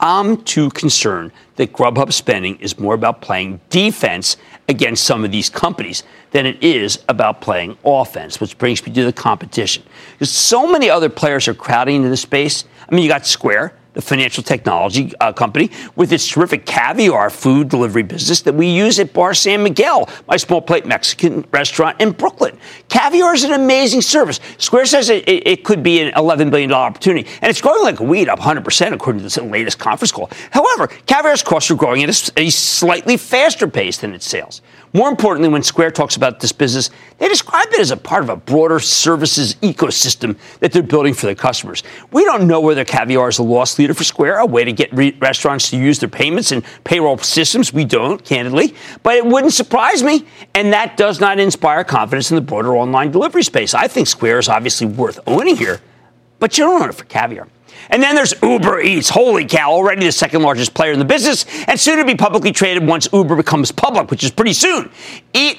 [0.00, 4.36] I'm too concerned that Grubhub spending is more about playing defense
[4.68, 9.04] against some of these companies than it is about playing offense, which brings me to
[9.04, 9.82] the competition.
[10.12, 12.64] Because so many other players are crowding into the space.
[12.88, 17.68] I mean, you got Square, the financial technology uh, company, with its terrific caviar food
[17.68, 22.10] delivery business that we use at Bar San Miguel, my small plate Mexican restaurant in
[22.10, 22.58] Brooklyn.
[22.88, 24.40] Caviar is an amazing service.
[24.58, 28.00] Square says it, it, it could be an $11 billion opportunity, and it's growing like
[28.00, 30.28] weed, up 100% according to the latest conference call.
[30.50, 34.60] However, caviar's costs are growing at a, a slightly faster pace than its sales.
[34.94, 38.28] More importantly, when Square talks about this business, they describe it as a part of
[38.28, 41.82] a broader services ecosystem that they're building for their customers.
[42.12, 44.90] We don't know whether Caviar is a loss leader for Square, a way to get
[44.94, 47.72] re- restaurants to use their payments and payroll systems.
[47.72, 48.74] We don't, candidly.
[49.02, 50.24] But it wouldn't surprise me.
[50.54, 53.74] And that does not inspire confidence in the broader online delivery space.
[53.74, 55.80] I think Square is obviously worth owning here,
[56.38, 57.48] but you don't own it for Caviar.
[57.90, 59.08] And then there's Uber Eats.
[59.08, 62.52] Holy cow, already the second largest player in the business and soon to be publicly
[62.52, 64.90] traded once Uber becomes public, which is pretty soon.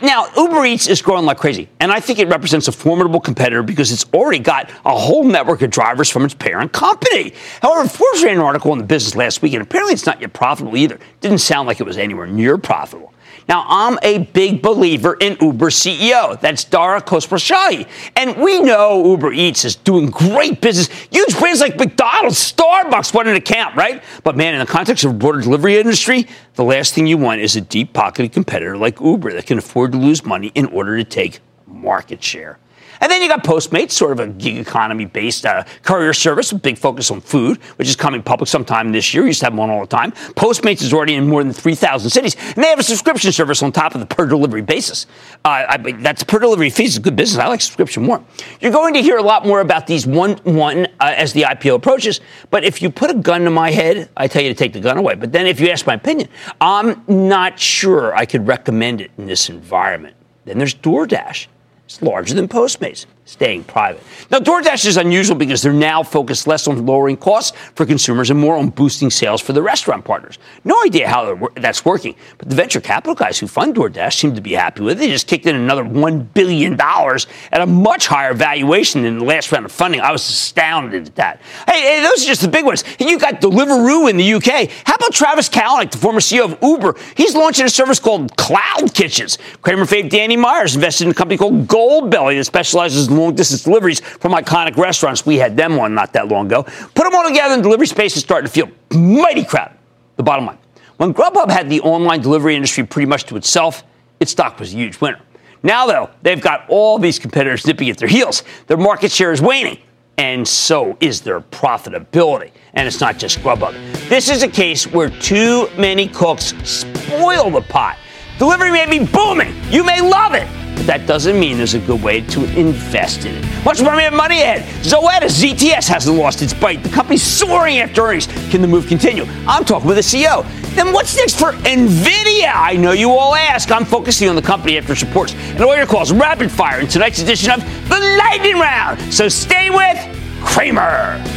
[0.01, 3.63] now, Uber Eats is growing like crazy, and I think it represents a formidable competitor
[3.63, 7.33] because it's already got a whole network of drivers from its parent company.
[7.61, 10.33] However, Forbes ran an article in the business last week, and apparently it's not yet
[10.33, 10.99] profitable either.
[11.21, 13.13] Didn't sound like it was anywhere near profitable.
[13.47, 16.39] Now, I'm a big believer in Uber CEO.
[16.41, 17.87] That's Dara Khosrowshahi.
[18.15, 20.87] And we know Uber Eats is doing great business.
[21.11, 24.03] Huge brands like McDonald's, Starbucks went into camp, right?
[24.23, 27.41] But man, in the context of a broader delivery industry, the last thing you want
[27.41, 30.97] is a deep pocketed competitor like Uber that can afford to lose money in order
[30.97, 32.57] to take market share.
[33.01, 36.61] And then you got Postmates, sort of a gig economy based uh, courier service with
[36.61, 39.23] big focus on food, which is coming public sometime this year.
[39.23, 40.11] You used to have one all the time.
[40.11, 43.71] Postmates is already in more than 3,000 cities, and they have a subscription service on
[43.71, 45.07] top of the per delivery basis.
[45.43, 47.39] Uh, I, that's per delivery fees is good business.
[47.39, 48.23] I like subscription more.
[48.59, 51.75] You're going to hear a lot more about these one one uh, as the IPO
[51.75, 52.21] approaches.
[52.49, 54.79] But if you put a gun to my head, I tell you to take the
[54.79, 55.15] gun away.
[55.15, 56.29] But then if you ask my opinion,
[56.61, 60.15] I'm not sure I could recommend it in this environment.
[60.45, 61.47] Then there's DoorDash.
[61.85, 64.03] It's larger than Postmates staying private.
[64.29, 68.39] Now, DoorDash is unusual because they're now focused less on lowering costs for consumers and
[68.39, 70.37] more on boosting sales for the restaurant partners.
[70.63, 74.41] No idea how that's working, but the venture capital guys who fund DoorDash seem to
[74.41, 74.99] be happy with it.
[74.99, 79.51] They just kicked in another $1 billion at a much higher valuation than the last
[79.51, 80.01] round of funding.
[80.01, 81.41] I was astounded at that.
[81.67, 82.83] Hey, hey those are just the big ones.
[82.99, 84.69] You got Deliveroo in the UK.
[84.85, 86.95] How about Travis Kalanick, the former CEO of Uber?
[87.15, 89.39] He's launching a service called Cloud Kitchens.
[89.63, 93.99] Cramer fave Danny Myers invested in a company called Goldbelly that specializes long distance deliveries
[93.99, 95.25] from iconic restaurants.
[95.25, 96.63] We had them on not that long ago.
[96.63, 99.77] Put them all together, and delivery space is starting to feel mighty crowded.
[100.17, 100.57] The bottom line
[100.97, 103.83] when Grubhub had the online delivery industry pretty much to itself,
[104.19, 105.19] its stock was a huge winner.
[105.61, 108.43] Now, though, they've got all these competitors nipping at their heels.
[108.67, 109.79] Their market share is waning,
[110.17, 112.51] and so is their profitability.
[112.75, 113.73] And it's not just Grubhub.
[114.07, 117.97] This is a case where too many cooks spoil the pot.
[118.37, 119.53] Delivery may be booming.
[119.69, 123.35] You may love it but that doesn't mean there's a good way to invest in
[123.35, 123.65] it.
[123.65, 124.63] Much more money ahead.
[124.83, 126.83] Zoetis ZTS hasn't lost its bite.
[126.83, 128.27] The company's soaring after earnings.
[128.49, 129.25] Can the move continue?
[129.47, 130.45] I'm talking with the CEO.
[130.75, 132.51] Then what's next for NVIDIA?
[132.53, 133.71] I know you all ask.
[133.71, 137.21] I'm focusing on the company after supports and all your calls rapid fire in tonight's
[137.21, 138.99] edition of the Lightning Round.
[139.13, 139.97] So stay with
[140.43, 141.34] Cramer.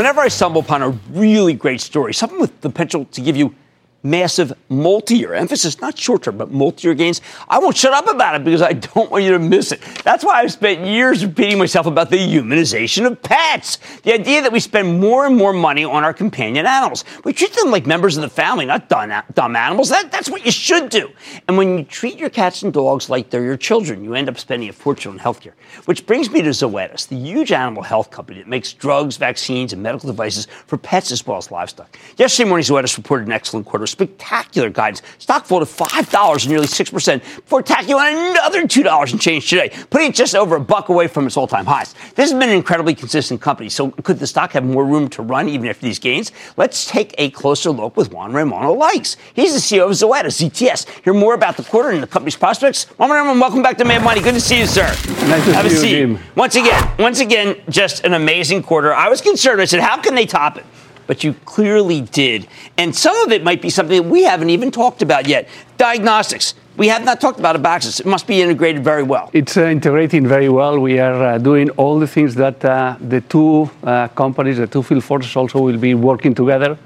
[0.00, 3.54] Whenever I stumble upon a really great story, something with the potential to give you
[4.02, 7.20] massive multi-year emphasis, not short-term, but multi-year gains.
[7.48, 9.80] I won't shut up about it because I don't want you to miss it.
[10.04, 13.78] That's why I've spent years repeating myself about the humanization of pets.
[14.02, 17.04] The idea that we spend more and more money on our companion animals.
[17.24, 19.88] We treat them like members of the family, not dumb, animals.
[19.90, 21.10] That, that's what you should do.
[21.48, 24.38] And when you treat your cats and dogs like they're your children, you end up
[24.38, 25.52] spending a fortune on healthcare.
[25.84, 29.82] Which brings me to Zoetis, the huge animal health company that makes drugs, vaccines, and
[29.82, 31.98] medical devices for pets as well as livestock.
[32.16, 35.02] Yesterday morning, Zoetis reported an excellent quarter spectacular guidance.
[35.18, 40.10] Stock folded $5 and nearly 6% before tacking on another $2 and change today, putting
[40.10, 41.92] it just over a buck away from its all-time highs.
[42.14, 45.22] This has been an incredibly consistent company, so could the stock have more room to
[45.22, 46.32] run even after these gains?
[46.56, 49.16] Let's take a closer look with Juan Ramon Alaix.
[49.34, 50.88] He's the CEO of Zoetis, ZTS.
[51.04, 52.84] Hear more about the quarter and the company's prospects.
[52.98, 54.20] Juan Ramon, welcome back to Mad Money.
[54.20, 54.82] Good to see you, sir.
[54.82, 55.98] Nice to have see a seat.
[55.98, 56.18] you.
[56.36, 58.94] Once again, once again, just an amazing quarter.
[58.94, 59.60] I was concerned.
[59.60, 60.64] I said, how can they top it?
[61.10, 62.46] But you clearly did.
[62.78, 65.48] And some of it might be something that we haven't even talked about yet.
[65.76, 66.54] Diagnostics.
[66.76, 67.98] We have not talked about Abaxis.
[67.98, 69.28] It must be integrated very well.
[69.32, 70.78] It's uh, integrating very well.
[70.78, 74.84] We are uh, doing all the things that uh, the two uh, companies, the two
[74.84, 76.78] field forces also will be working together,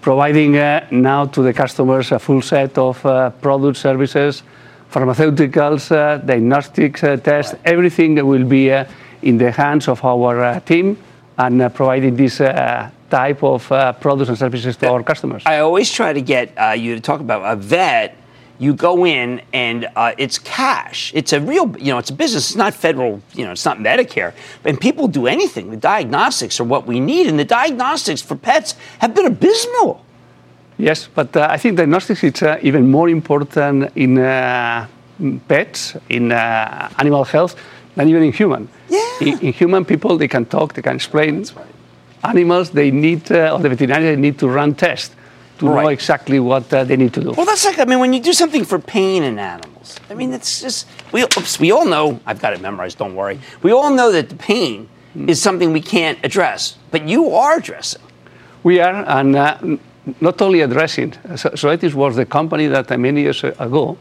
[0.00, 4.44] providing uh, now to the customers a full set of uh, product services,
[4.92, 5.88] pharmaceuticals,
[6.24, 7.54] diagnostics tests.
[7.54, 7.62] Right.
[7.64, 8.68] Everything will be
[9.22, 10.96] in the hands of our team
[11.36, 12.40] and providing this
[13.10, 15.42] type of uh, products and services to our customers.
[15.44, 18.16] I always try to get uh, you to talk about a vet.
[18.58, 21.12] You go in and uh, it's cash.
[21.14, 22.50] It's a real, you know, it's a business.
[22.50, 24.34] It's not federal, you know, it's not Medicare.
[24.64, 25.70] And people do anything.
[25.70, 30.04] The diagnostics are what we need, and the diagnostics for pets have been abysmal.
[30.76, 34.86] Yes, but uh, I think diagnostics is uh, even more important in uh,
[35.48, 37.56] pets, in animal health,
[37.96, 38.68] than even in human.
[38.88, 39.00] Yeah.
[39.20, 41.36] In, in, human people, they can talk, they can explain.
[41.38, 41.79] That's right
[42.24, 45.14] animals, they need, uh, or the veterinarians, they need to run tests
[45.58, 45.82] to right.
[45.82, 47.32] know exactly what uh, they need to do.
[47.32, 50.32] Well, that's like, I mean, when you do something for pain in animals, I mean,
[50.32, 53.38] it's just, we, oops, we all know, I've got it memorized, don't worry.
[53.62, 55.28] We all know that the pain mm.
[55.28, 58.02] is something we can't address, but you are addressing.
[58.62, 59.58] We are, and uh,
[60.20, 63.98] not only addressing, so, Zoetis was the company that uh, many years ago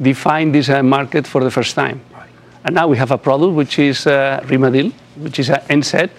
[0.00, 2.00] defined this uh, market for the first time.
[2.12, 2.28] Right.
[2.64, 6.10] And now we have a product which is uh, Rimadyl, which is an NSAID,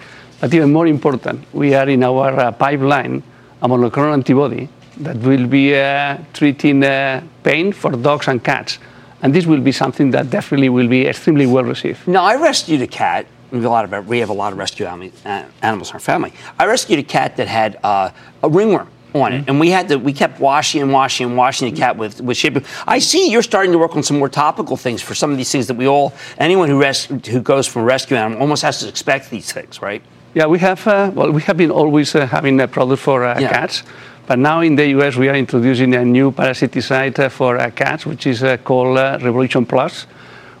[0.44, 3.22] but even more important, we are in our uh, pipeline
[3.62, 8.78] a monoclonal antibody that will be uh, treating uh, pain for dogs and cats.
[9.22, 12.06] And this will be something that definitely will be extremely well received.
[12.06, 13.24] Now, I rescued a cat.
[13.52, 16.34] We have a lot of, we have a lot of rescue animals in our family.
[16.58, 18.10] I rescued a cat that had uh,
[18.42, 19.48] a ringworm on it, mm-hmm.
[19.48, 22.36] and we had to we kept washing and washing and washing the cat with with
[22.36, 22.60] shampoo.
[22.86, 25.50] I see you're starting to work on some more topical things for some of these
[25.50, 28.88] things that we all anyone who res- who goes from rescue animal almost has to
[28.88, 30.02] expect these things, right?
[30.34, 30.86] Yeah, we have.
[30.86, 33.50] Uh, well, we have been always uh, having a product for uh, Yeah.
[33.52, 33.82] cats,
[34.26, 35.16] but now in the U.S.
[35.16, 39.18] we are introducing a new parasiticide uh, for uh, cats, which is uh, called uh,
[39.22, 40.06] Revolution Plus,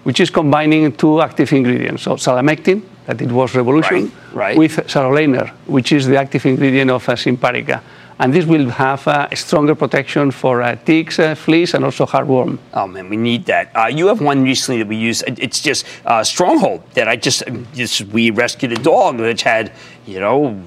[0.04, 2.02] which is combining two active ingredients.
[2.04, 4.56] So selamectin, that it was Revolution, Right, right.
[4.58, 7.80] with sarolaner, which is the active ingredient of uh, Simparica.
[8.18, 12.06] And this will have uh, a stronger protection for uh, ticks, uh, fleas, and also
[12.06, 12.58] heartworm.
[12.72, 13.74] Oh man, we need that.
[13.74, 15.22] Uh, you have one recently that we use.
[15.26, 17.42] It's just uh, Stronghold that I just,
[17.74, 19.72] just we rescued a dog which had,
[20.06, 20.60] you know,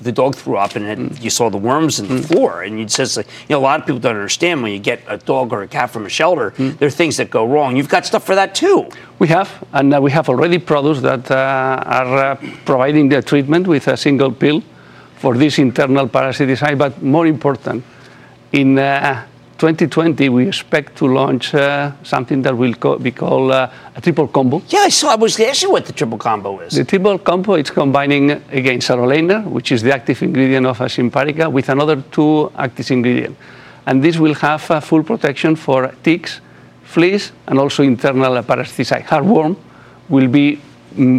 [0.00, 2.62] the dog threw up and it, you saw the worms in the floor.
[2.62, 5.02] And it says, like, you know, a lot of people don't understand when you get
[5.06, 7.76] a dog or a cat from a shelter, there are things that go wrong.
[7.76, 8.88] You've got stuff for that too.
[9.18, 13.66] We have, and uh, we have already products that uh, are uh, providing the treatment
[13.66, 14.62] with a single pill
[15.16, 16.78] for this internal parasiticide.
[16.78, 17.84] But more important,
[18.52, 19.24] in uh,
[19.58, 24.28] 2020, we expect to launch uh, something that will co- be called uh, a triple
[24.28, 24.62] combo.
[24.68, 25.12] Yeah, I saw.
[25.12, 26.74] I was asking what the triple combo is.
[26.74, 31.50] The triple combo is combining again sarolaner, which is the active ingredient of a Simparica,
[31.50, 33.38] with another two active ingredients.
[33.86, 36.40] And this will have uh, full protection for ticks,
[36.82, 39.04] fleas, and also internal parasiticide.
[39.04, 39.56] Heartworm
[40.08, 40.60] will be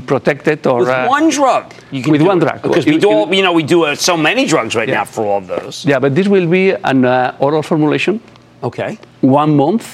[0.06, 1.74] protected or with uh, one drug.
[1.92, 2.42] You with one it.
[2.42, 2.62] drug.
[2.62, 4.96] Because we do you- all, you know, we do uh, so many drugs right Yeah.
[5.00, 5.86] now for all of those.
[5.86, 8.20] Yeah, but this will be an uh, oral formulation,
[8.64, 8.98] Okay.
[9.22, 9.86] one month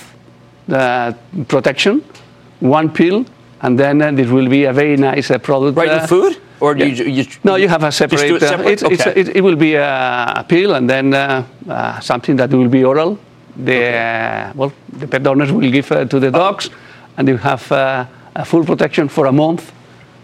[0.71, 1.11] uh,
[1.47, 2.01] protection,
[2.59, 3.25] one pill,
[3.61, 5.77] and then uh, this will be a very nice uh, product.
[5.77, 6.37] Right uh, in food?
[6.59, 7.03] Or do yeah.
[7.03, 8.41] you, you No, you have a Just do separate.
[8.43, 8.71] it separate?
[8.71, 9.19] it's, it's, Okay.
[9.19, 12.83] it, it will be a, a pill and then uh, uh, something that will be
[12.85, 13.17] oral.
[13.57, 16.69] The uh, well, the pet owners will give uh, to the dogs,
[17.17, 18.05] and you have uh,
[18.35, 19.71] a full protection for a month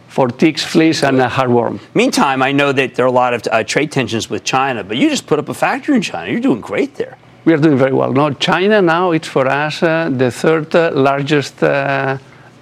[0.10, 1.80] for ticks, fleas, and uh, heartworm.
[1.94, 4.98] Meantime, I know that there are a lot of uh, trade tensions with China, but
[4.98, 6.32] you just put up a factory in China.
[6.32, 7.18] You're doing great there.
[7.46, 8.12] We are doing very well.
[8.12, 12.18] No, China now it's for us uh, the third uh, largest uh,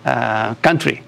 [0.06, 1.02] uh, country.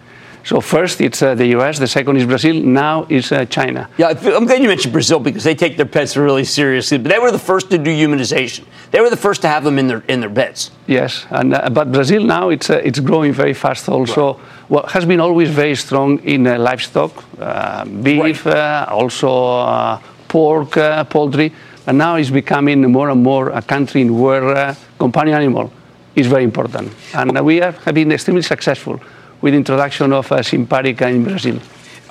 [0.44, 3.90] So first it's uh, the U.S., the second is Brazil, now is uh, China.
[3.98, 6.98] Yeah, I'm glad you mentioned Brazil because they take their pets really seriously.
[6.98, 8.64] But they were the first to do humanization.
[8.92, 10.72] They were the first to have them in their in their beds.
[10.88, 13.90] Yes, and uh, but Brazil now it's uh, it's growing very fast.
[13.90, 19.30] Also, what has been always very strong in uh, livestock, uh, beef, uh, also
[19.60, 21.52] uh, pork, uh, poultry,
[21.86, 25.72] and now it's becoming more and more a country where uh, companion animal
[26.16, 29.00] is very important, and uh, we are, have been extremely successful
[29.42, 31.60] with introduction of uh, Simparica in Brazil.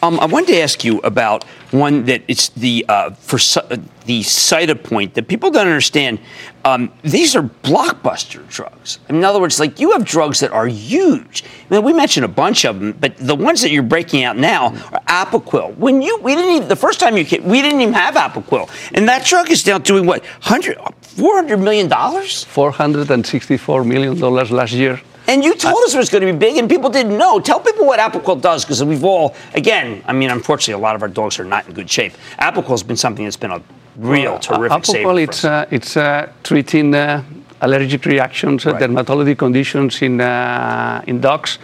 [0.01, 3.77] Um, I wanted to ask you about one that it's the uh, for Cy- uh,
[4.07, 6.21] the Cytopoint that people don't understand.
[6.65, 9.01] Um, these are blockbuster drugs.
[9.09, 11.43] In other words, like you have drugs that are huge.
[11.69, 14.37] I mean, we mentioned a bunch of them, but the ones that you're breaking out
[14.37, 15.77] now are Apoquel.
[15.77, 18.71] When you we didn't even the first time you came, we didn't even have Apoquel,
[18.95, 22.45] and that drug is now doing what 100, 400 million dollars.
[22.45, 25.01] Four hundred and sixty-four million dollars last year.
[25.29, 27.39] And you told us it was going to be big, and people didn't know.
[27.39, 31.03] Tell people what Apoquel does, because we've all, again, I mean, unfortunately, a lot of
[31.03, 32.15] our dogs are not in good shape.
[32.41, 33.61] Apoquel has been something that's been a
[33.99, 34.73] real terrific.
[34.89, 37.23] Alcohol, it's, uh, it's uh, treating uh,
[37.61, 38.83] allergic reactions, uh, Right.
[38.83, 41.59] dermatology conditions in, uh, in dogs.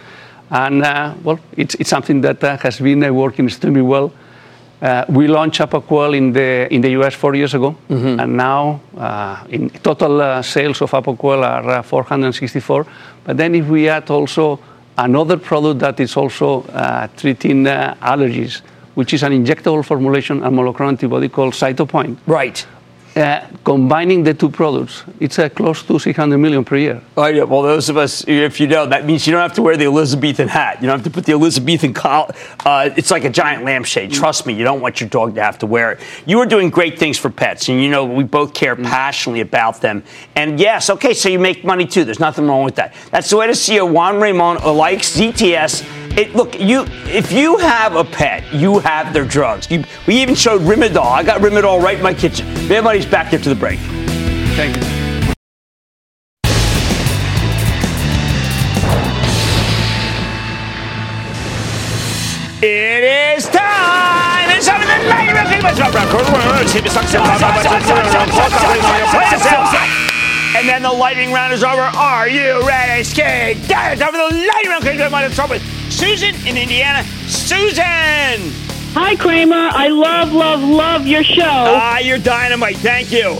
[0.51, 4.13] And, uh, well, it's, it's something that uh, has been uh, working extremely well.
[4.79, 8.19] Uh, we launched Apoquel in the, in the US four years ago, Mm-hmm.
[8.19, 12.85] and now uh, in total uh, sales of Apoquel are uh, 464.
[13.25, 14.59] But then if we add also
[14.97, 18.61] another product that is also uh, treating uh, allergies,
[18.93, 22.17] which is an injectable formulation, a monoclonal antibody called Cytopoint.
[22.27, 22.65] Right.
[23.15, 27.01] Uh, combining the two products, it's uh, close to 600 million per year.
[27.15, 27.43] Oh, yeah.
[27.43, 29.85] Well, those of us, if you know, that means you don't have to wear the
[29.85, 30.81] Elizabethan hat.
[30.81, 32.35] You don't have to put the Elizabethan collar.
[32.65, 34.11] Uh, it's like a giant lampshade.
[34.11, 36.01] Trust me, you don't want your dog to have to wear it.
[36.25, 39.79] You are doing great things for pets, and you know we both care passionately about
[39.79, 40.03] them.
[40.35, 42.03] And yes, okay, so you make money too.
[42.03, 42.93] There's nothing wrong with that.
[43.11, 46.04] That's the way to see a Juan Ramon Alaix ZTS.
[46.17, 49.69] It, look, you if you have a pet, you have their drugs.
[49.69, 51.05] You, we even showed Rimadyl.
[51.05, 52.47] I got Rimadyl right in my kitchen.
[52.71, 53.79] Everybody's back to the break.
[54.55, 54.83] Thank you.
[62.63, 64.49] It is time!
[64.55, 65.35] It's time for the night
[70.55, 71.81] And then the lightning round is over.
[71.81, 73.61] Are you ready, Skate?
[73.67, 75.84] Time for the lightning round.
[75.95, 77.03] Okay, Let's start with Susan in Indiana.
[77.27, 78.51] Susan!
[78.93, 79.55] Hi, Cramer.
[79.55, 81.43] I love, love, love your show.
[81.43, 82.77] Ah, you're dynamite.
[82.77, 83.37] Thank you.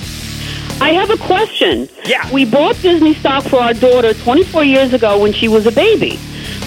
[0.82, 1.90] I have a question.
[2.06, 2.32] Yeah.
[2.32, 6.18] We bought Disney stock for our daughter 24 years ago when she was a baby.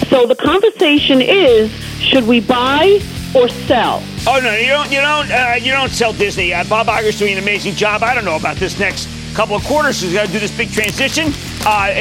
[0.09, 2.99] So the conversation is, should we buy
[3.35, 4.03] or sell?
[4.27, 4.91] Oh no, you don't.
[4.91, 5.31] You don't.
[5.31, 6.53] Uh, you don't sell Disney.
[6.53, 8.01] Uh, Bob Iger's doing an amazing job.
[8.03, 10.01] I don't know about this next couple of quarters.
[10.01, 11.27] He's got to do this big transition
[11.65, 11.93] uh,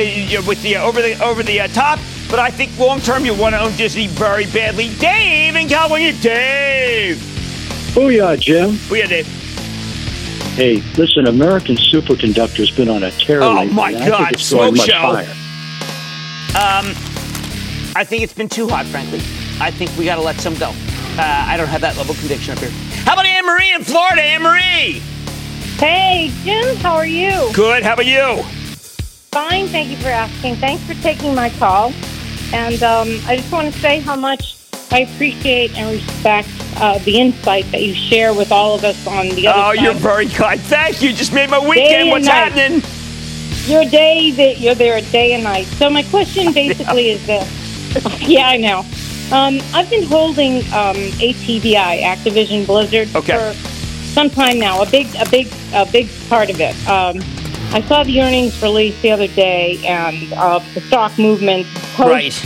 [0.46, 1.98] with the uh, over the over the uh, top.
[2.30, 4.90] But I think long term you want to own Disney very badly.
[4.96, 6.12] Dave in California.
[6.20, 7.16] Dave.
[7.94, 8.72] Booyah, Jim.
[8.88, 9.26] Booyah, Dave.
[10.54, 14.32] Hey, listen, American Superconductor's been on a tear Oh, lately, my and I think God,
[14.32, 15.00] it's throwing smoke much show.
[15.12, 15.34] fire.
[16.58, 16.86] Um,
[17.96, 19.20] I think it's been too hot, frankly.
[19.60, 20.68] I think we got to let some go.
[21.16, 22.70] Uh, I don't have that level of conviction up here.
[23.04, 24.20] How about Anne Marie in Florida?
[24.20, 25.00] Anne Marie.
[25.78, 27.50] Hey, Jim, how are you?
[27.54, 27.84] Good.
[27.84, 28.42] How about you?
[29.30, 30.56] Fine, thank you for asking.
[30.56, 31.92] Thanks for taking my call.
[32.52, 34.56] And um, I just want to say how much
[34.90, 39.28] I appreciate and respect uh, the insight that you share with all of us on
[39.30, 39.72] the other side.
[39.72, 39.84] Oh, side.
[39.84, 40.60] you're very kind.
[40.60, 41.12] Thank you.
[41.12, 42.10] Just made my weekend.
[42.10, 42.52] What's night.
[42.52, 42.82] happening?
[43.66, 45.66] You're day that you're there a day and night.
[45.66, 48.20] So my question basically is this.
[48.28, 48.78] yeah, I know.
[49.30, 53.36] Um, I've been holding um, ATVI, Activision Blizzard, Okay.
[53.36, 53.52] for
[54.14, 54.80] some time now.
[54.82, 56.74] A big, a big, a big part of it.
[56.88, 57.18] Um,
[57.74, 61.66] I saw the earnings release the other day, and uh, the stock movement.
[61.98, 62.44] Post,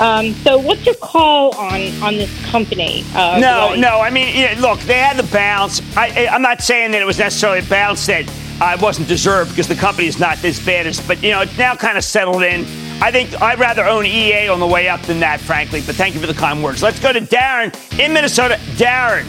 [0.00, 3.04] Um, so, what's your call on on this company?
[3.14, 4.00] Uh, no, like- no.
[4.00, 5.80] I mean, yeah, look, they had the bounce.
[5.96, 8.24] I, I- I'm not saying that it was necessarily a bounce that
[8.60, 11.56] I wasn't deserved because the company is not as bad as, but you know, it's
[11.58, 12.62] now kind of settled in.
[13.00, 15.80] I think I'd rather own EA on the way up than that, frankly.
[15.84, 16.82] But thank you for the kind words.
[16.82, 18.58] Let's go to Darren in Minnesota.
[18.76, 19.24] Darren.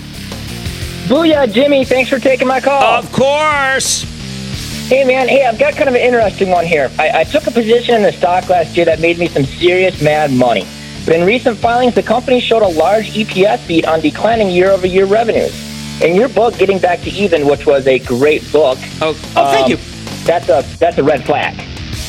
[1.07, 1.85] Booyah, Jimmy.
[1.85, 2.81] Thanks for taking my call.
[2.81, 4.03] Of course.
[4.85, 5.27] Hey, man.
[5.27, 6.91] Hey, I've got kind of an interesting one here.
[6.99, 9.99] I, I took a position in the stock last year that made me some serious
[9.99, 10.63] mad money.
[11.05, 14.85] But in recent filings, the company showed a large EPS beat on declining year over
[14.85, 15.53] year revenues.
[16.03, 18.77] In your book, Getting Back to Even, which was a great book.
[19.01, 19.77] Oh, oh thank you.
[20.23, 21.59] That's a, that's a red flag.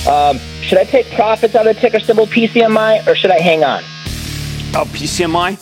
[0.07, 3.65] Um, should I take profits out of the ticker symbol PCMI or should I hang
[3.65, 3.83] on?
[4.75, 5.57] Oh, PCMI.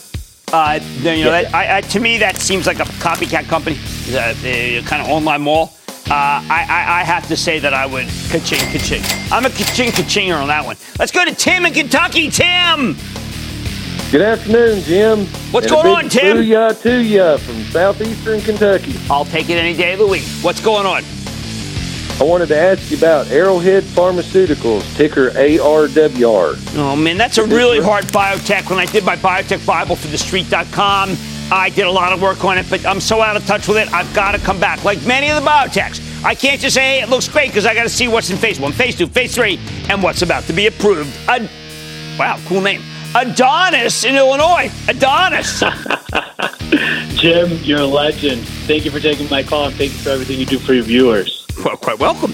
[0.51, 3.77] Uh, you know, that, I, I, to me, that seems like a copycat company,
[4.11, 5.71] uh, uh, kind of online mall.
[6.07, 9.01] Uh, I, I, I have to say that I would ka-ching, ka-ching.
[9.31, 10.77] I'm a ka-ching, ka-chinger on that one.
[10.99, 12.29] Let's go to Tim in Kentucky.
[12.29, 12.95] Tim!
[14.11, 15.25] Good afternoon, Jim.
[15.51, 16.37] What's And going on, Tim?
[16.37, 18.93] Booyah to ya from southeastern Kentucky.
[19.09, 20.23] I'll take it any day of the week.
[20.43, 21.03] What's going on?
[22.19, 26.77] I wanted to ask you about Arrowhead Pharmaceuticals, ticker ARWR.
[26.77, 28.69] Oh, man, that's a really hard biotech.
[28.69, 31.17] When I did my biotech Bible for TheStreet.com,
[31.51, 33.77] I did a lot of work on it, but I'm so out of touch with
[33.77, 34.83] it, I've got to come back.
[34.83, 37.75] Like many of the biotechs, I can't just say, hey, it looks great, because I
[37.75, 40.53] got to see what's in phase one, phase two, phase three, and what's about to
[40.53, 41.15] be approved.
[41.27, 41.49] Ad-
[42.17, 42.81] wow, cool name.
[43.15, 44.71] Adonis in Illinois.
[44.87, 45.59] Adonis.
[47.19, 48.41] Jim, you're a legend.
[48.67, 50.83] Thank you for taking my call and thank you for everything you do for your
[50.83, 51.45] viewers.
[51.63, 52.33] Well, quite welcome.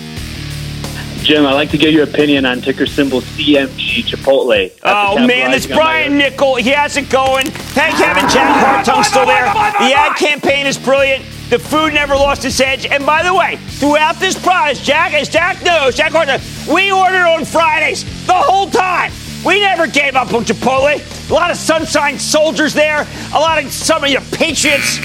[1.31, 4.69] Jim, I'd like to get your opinion on ticker symbol CMG Chipotle.
[4.83, 7.45] Oh man, this Brian Niccol, he has it going.
[7.45, 9.45] Thank heaven Jack Hartung's still there.
[9.45, 11.23] The ad campaign is brilliant.
[11.49, 12.85] The food never lost its edge.
[12.85, 17.25] And by the way, throughout this prize, Jack, as Jack knows, Jack Hartung, we ordered
[17.25, 19.13] on Fridays the whole time.
[19.45, 20.99] We never gave up on Chipotle.
[21.29, 23.07] A lot of Sunshine soldiers there.
[23.33, 24.99] A lot of some of your Patriots.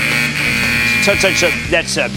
[1.04, 2.08] Sunshine, so that's uh,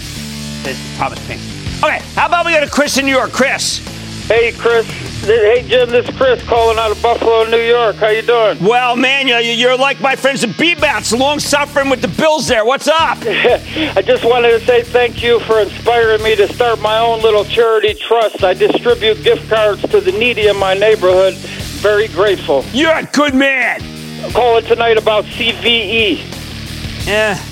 [0.63, 1.37] that's Thomas Paine.
[1.83, 3.31] Okay, how about we go to Chris in New York?
[3.31, 3.87] Chris.
[4.29, 4.85] Hey, Chris.
[5.25, 5.89] Hey, Jim.
[5.89, 7.95] This is Chris calling out of Buffalo, New York.
[7.95, 8.59] How you doing?
[8.63, 12.63] Well, man, you're like my friends at B-Bounce, long suffering with the Bills there.
[12.63, 13.17] What's up?
[13.25, 17.43] I just wanted to say thank you for inspiring me to start my own little
[17.43, 18.43] charity trust.
[18.43, 21.33] I distribute gift cards to the needy in my neighborhood.
[21.81, 22.63] Very grateful.
[22.71, 23.81] You're a good man.
[24.23, 27.07] I'm calling tonight about CVE.
[27.07, 27.43] Yeah.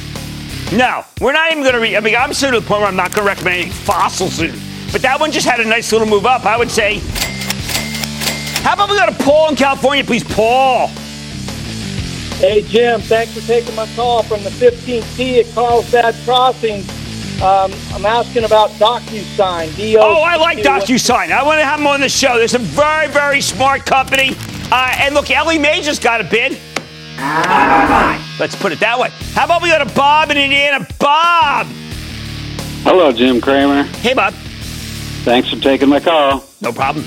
[0.71, 1.81] No, we're not even going to.
[1.81, 3.71] Re- I mean, I'm soon to the point where I'm not going to recommend any
[3.71, 4.59] fossil soon.
[4.91, 6.45] But that one just had a nice little move up.
[6.45, 7.01] I would say.
[8.63, 10.87] How about we go to Paul in California, please, Paul?
[12.37, 16.81] Hey, Jim, thanks for taking my call from the 15T at Carlsbad Crossing.
[17.41, 19.75] Um, I'm asking about DocuSign.
[19.75, 21.31] D-O- Oh, I like DocuSign.
[21.31, 22.37] I want to have him on the show.
[22.37, 24.35] There's a very, very smart company.
[24.71, 26.57] Uh, and look, Ellie Mae just got a bid.
[28.39, 29.09] Let's put it that way.
[29.33, 30.85] How about we go to Bob in Indiana?
[30.99, 31.67] Bob!
[32.83, 33.83] Hello, Jim Cramer.
[33.83, 34.33] Hey, Bob.
[35.27, 36.41] Thanks for taking my call.
[36.61, 37.03] No problem.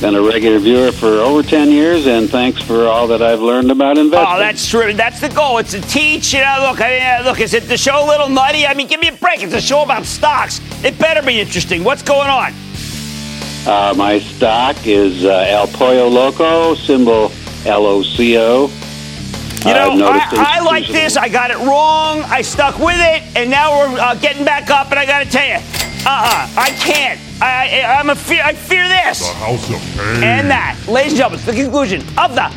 [0.00, 3.72] Been a regular viewer for over 10 years, and thanks for all that I've learned
[3.72, 4.36] about investing.
[4.36, 4.92] Oh, that's true.
[4.92, 5.58] That's the goal.
[5.58, 6.32] It's to teach.
[6.32, 8.68] You know, look, I mean, uh, look, is it the show a little nutty?
[8.68, 9.42] I mean, give me a break.
[9.42, 10.60] It's a show about stocks.
[10.84, 11.82] It better be interesting.
[11.82, 12.54] What's going on?
[13.66, 17.32] Uh, my stock is uh, El Pollo Loco, symbol
[17.66, 18.68] LOCO.
[19.66, 21.16] You know, I, I like this.
[21.16, 22.22] I got it wrong.
[22.28, 24.92] I stuck with it, and now we're uh, getting back up.
[24.92, 27.20] And I got to tell you, uh-uh, I can't.
[27.42, 28.42] I, I, I'm a fear.
[28.42, 29.28] I fear this.
[29.28, 30.22] The House of Pain.
[30.24, 32.48] And that, ladies and gentlemen, is the conclusion of the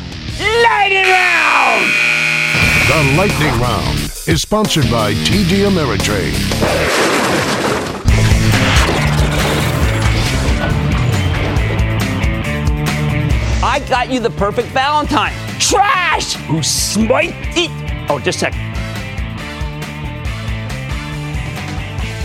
[0.64, 2.12] lightning round.
[2.88, 6.32] The Lightning Round is sponsored by TD Ameritrade.
[13.62, 15.32] I got you the perfect Valentine.
[15.60, 16.34] Trash!
[16.46, 17.70] Who smite it?
[18.10, 18.71] Oh, just a sec.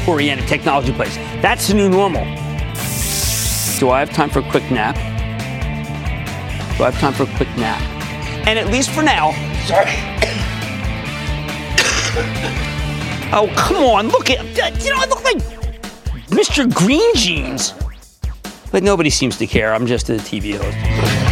[0.07, 1.15] Oriented technology plays.
[1.41, 2.23] That's the new normal.
[3.79, 4.95] Do I have time for a quick nap?
[6.77, 7.81] Do I have time for a quick nap?
[8.47, 9.31] And at least for now,
[9.65, 9.91] sorry.
[13.33, 15.37] oh, come on, look at, uh, you know, I look like
[16.29, 16.73] Mr.
[16.73, 17.73] Green Jeans.
[18.71, 19.73] But nobody seems to care.
[19.73, 21.26] I'm just a TV host.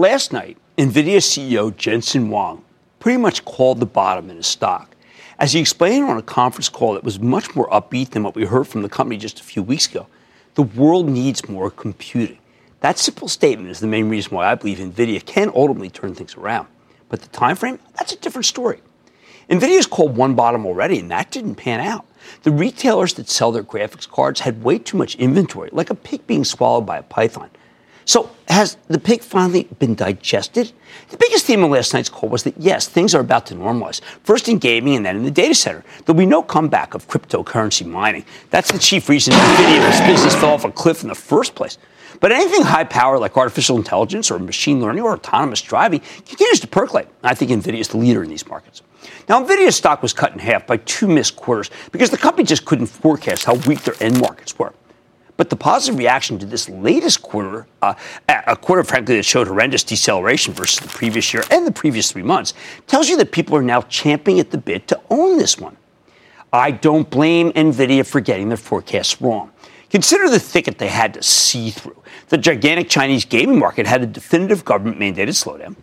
[0.00, 2.64] Last night, NVIDIA CEO Jensen Huang
[3.00, 4.96] pretty much called the bottom in his stock.
[5.38, 8.46] As he explained on a conference call that was much more upbeat than what we
[8.46, 10.06] heard from the company just a few weeks ago,
[10.54, 12.38] the world needs more computing.
[12.80, 16.34] That simple statement is the main reason why I believe NVIDIA can ultimately turn things
[16.34, 16.68] around.
[17.10, 18.80] But the time frame, that's a different story.
[19.50, 22.06] NVIDIA's called one bottom already, and that didn't pan out.
[22.44, 26.26] The retailers that sell their graphics cards had way too much inventory, like a pig
[26.26, 27.50] being swallowed by a python.
[28.04, 30.72] So, has the pig finally been digested?
[31.10, 34.00] The biggest theme of last night's call was that yes, things are about to normalize.
[34.24, 35.84] First in gaming and then in the data center.
[36.04, 38.24] There'll be no comeback of cryptocurrency mining.
[38.50, 41.78] That's the chief reason NVIDIA's business fell off a cliff in the first place.
[42.20, 46.66] But anything high power like artificial intelligence or machine learning or autonomous driving continues to
[46.66, 47.08] percolate.
[47.22, 48.82] I think NVIDIA is the leader in these markets.
[49.28, 52.64] Now, NVIDIA's stock was cut in half by two missed quarters because the company just
[52.64, 54.74] couldn't forecast how weak their end markets were.
[55.40, 57.94] But the positive reaction to this latest quarter, uh,
[58.28, 62.22] a quarter, frankly, that showed horrendous deceleration versus the previous year and the previous three
[62.22, 62.52] months,
[62.86, 65.78] tells you that people are now champing at the bit to own this one.
[66.52, 69.50] I don't blame NVIDIA for getting their forecasts wrong.
[69.88, 71.96] Consider the thicket they had to see through.
[72.28, 75.74] The gigantic Chinese gaming market had a definitive government mandated slowdown.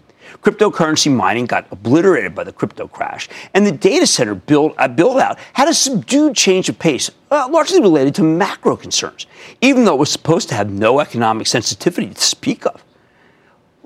[0.41, 5.19] Cryptocurrency mining got obliterated by the crypto crash, and the data center build, uh, build
[5.19, 9.25] out had a subdued change of pace, uh, largely related to macro concerns,
[9.61, 12.83] even though it was supposed to have no economic sensitivity to speak of.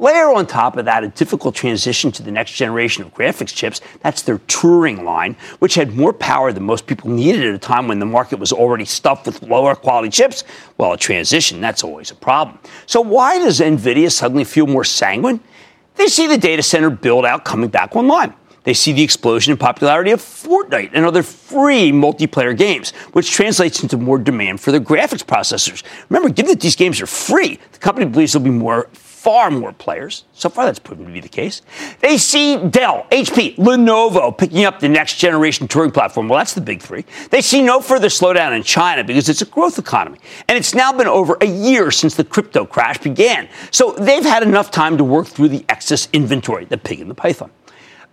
[0.01, 3.81] Layer on top of that a difficult transition to the next generation of graphics chips.
[4.01, 7.87] That's their Turing line, which had more power than most people needed at a time
[7.87, 10.43] when the market was already stuffed with lower quality chips.
[10.79, 12.57] Well, a transition, that's always a problem.
[12.87, 15.39] So, why does NVIDIA suddenly feel more sanguine?
[15.95, 18.33] They see the data center build out coming back online.
[18.63, 23.81] They see the explosion in popularity of Fortnite and other free multiplayer games, which translates
[23.81, 25.83] into more demand for their graphics processors.
[26.09, 28.87] Remember, given that these games are free, the company believes there'll be more
[29.21, 30.23] far more players.
[30.33, 31.61] So far, that's proven to be the case.
[31.99, 36.27] They see Dell, HP, Lenovo picking up the next generation Turing platform.
[36.27, 37.05] Well, that's the big three.
[37.29, 40.17] They see no further slowdown in China because it's a growth economy.
[40.49, 43.47] And it's now been over a year since the crypto crash began.
[43.69, 47.15] So they've had enough time to work through the excess inventory, the pig and the
[47.15, 47.51] python.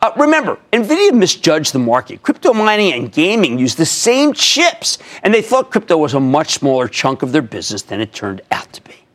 [0.03, 2.23] Uh, remember, NVIDIA misjudged the market.
[2.23, 6.53] Crypto mining and gaming use the same chips, and they thought crypto was a much
[6.53, 9.08] smaller chunk of their business than it turned out to be.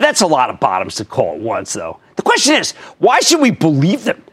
[0.00, 2.00] That's a lot of bottoms to call at once, though.
[2.16, 4.24] The question is, why should we believe them?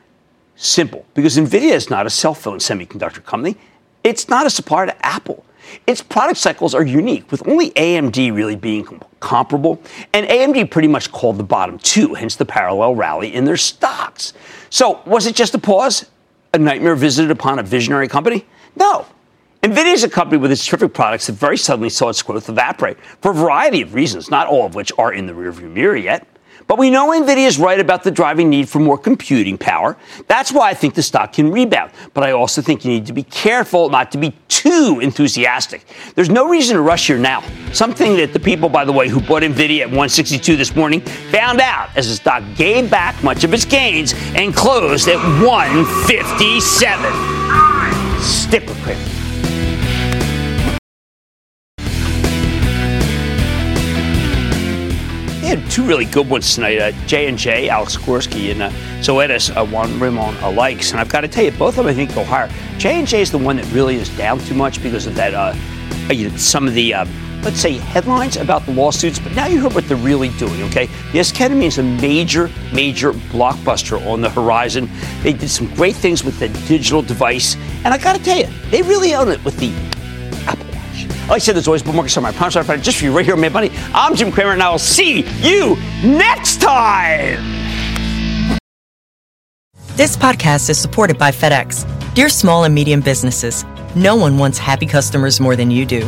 [0.55, 3.57] Simple, because NVIDIA is not a cell phone semiconductor company.
[4.01, 5.43] It's not a supplier to Apple.
[5.86, 9.82] Its product cycles are unique, with only AMD really being com- comparable,
[10.13, 14.32] and AMD pretty much called the bottom too, hence the parallel rally in their stocks.
[14.70, 16.05] So, was it just a pause?
[16.53, 18.45] A nightmare visited upon a visionary company?
[18.78, 19.05] No.
[19.64, 22.97] NVIDIA is a company with its terrific products that very suddenly saw its growth evaporate
[23.22, 26.28] for a variety of reasons, not all of which are in the rearview mirror yet.
[26.68, 29.97] But we know NVIDIA is right about the driving need for more computing power.
[30.28, 31.91] That's why I think the stock can rebound.
[32.14, 35.86] But I also think you need to be careful not to be too enthusiastic.
[36.14, 37.43] There's no reason to rush here now.
[37.72, 41.01] Something that the people, by the way, who bought NVIDIA at 162 this morning
[41.32, 48.22] found out as the stock gave back much of its gains and closed at 157.
[48.22, 49.16] Stick with.
[55.78, 56.80] Two really good ones tonight.
[56.80, 58.71] Uh, J and J, Alex Gorsky, and uh,
[59.01, 60.89] Zoetis, uh, Juan Ramon Alaix.
[60.89, 62.49] And I've got to tell you, both of them I think go higher.
[62.80, 65.36] J and J is the one that really is down too much because of that.
[65.36, 65.53] Uh,
[66.11, 67.05] you know, some of the uh,
[67.43, 70.63] let's say headlines about the lawsuits, but now you heard what they're really doing.
[70.63, 74.89] Okay, The ketamine is a major, major blockbuster on the horizon.
[75.21, 77.55] They did some great things with the digital device,
[77.86, 79.71] and I got to tell you, they really own it with the
[81.28, 82.30] like I said, there's always Market Summer.
[82.30, 83.71] I promise I'll find just for you right here on Mad Money.
[83.93, 87.38] I'm Jim Cramer, and I will see you next time.
[89.95, 91.86] This podcast is supported by FedEx.
[92.13, 93.65] Dear small and medium businesses,
[93.95, 96.07] no one wants happy customers more than you do.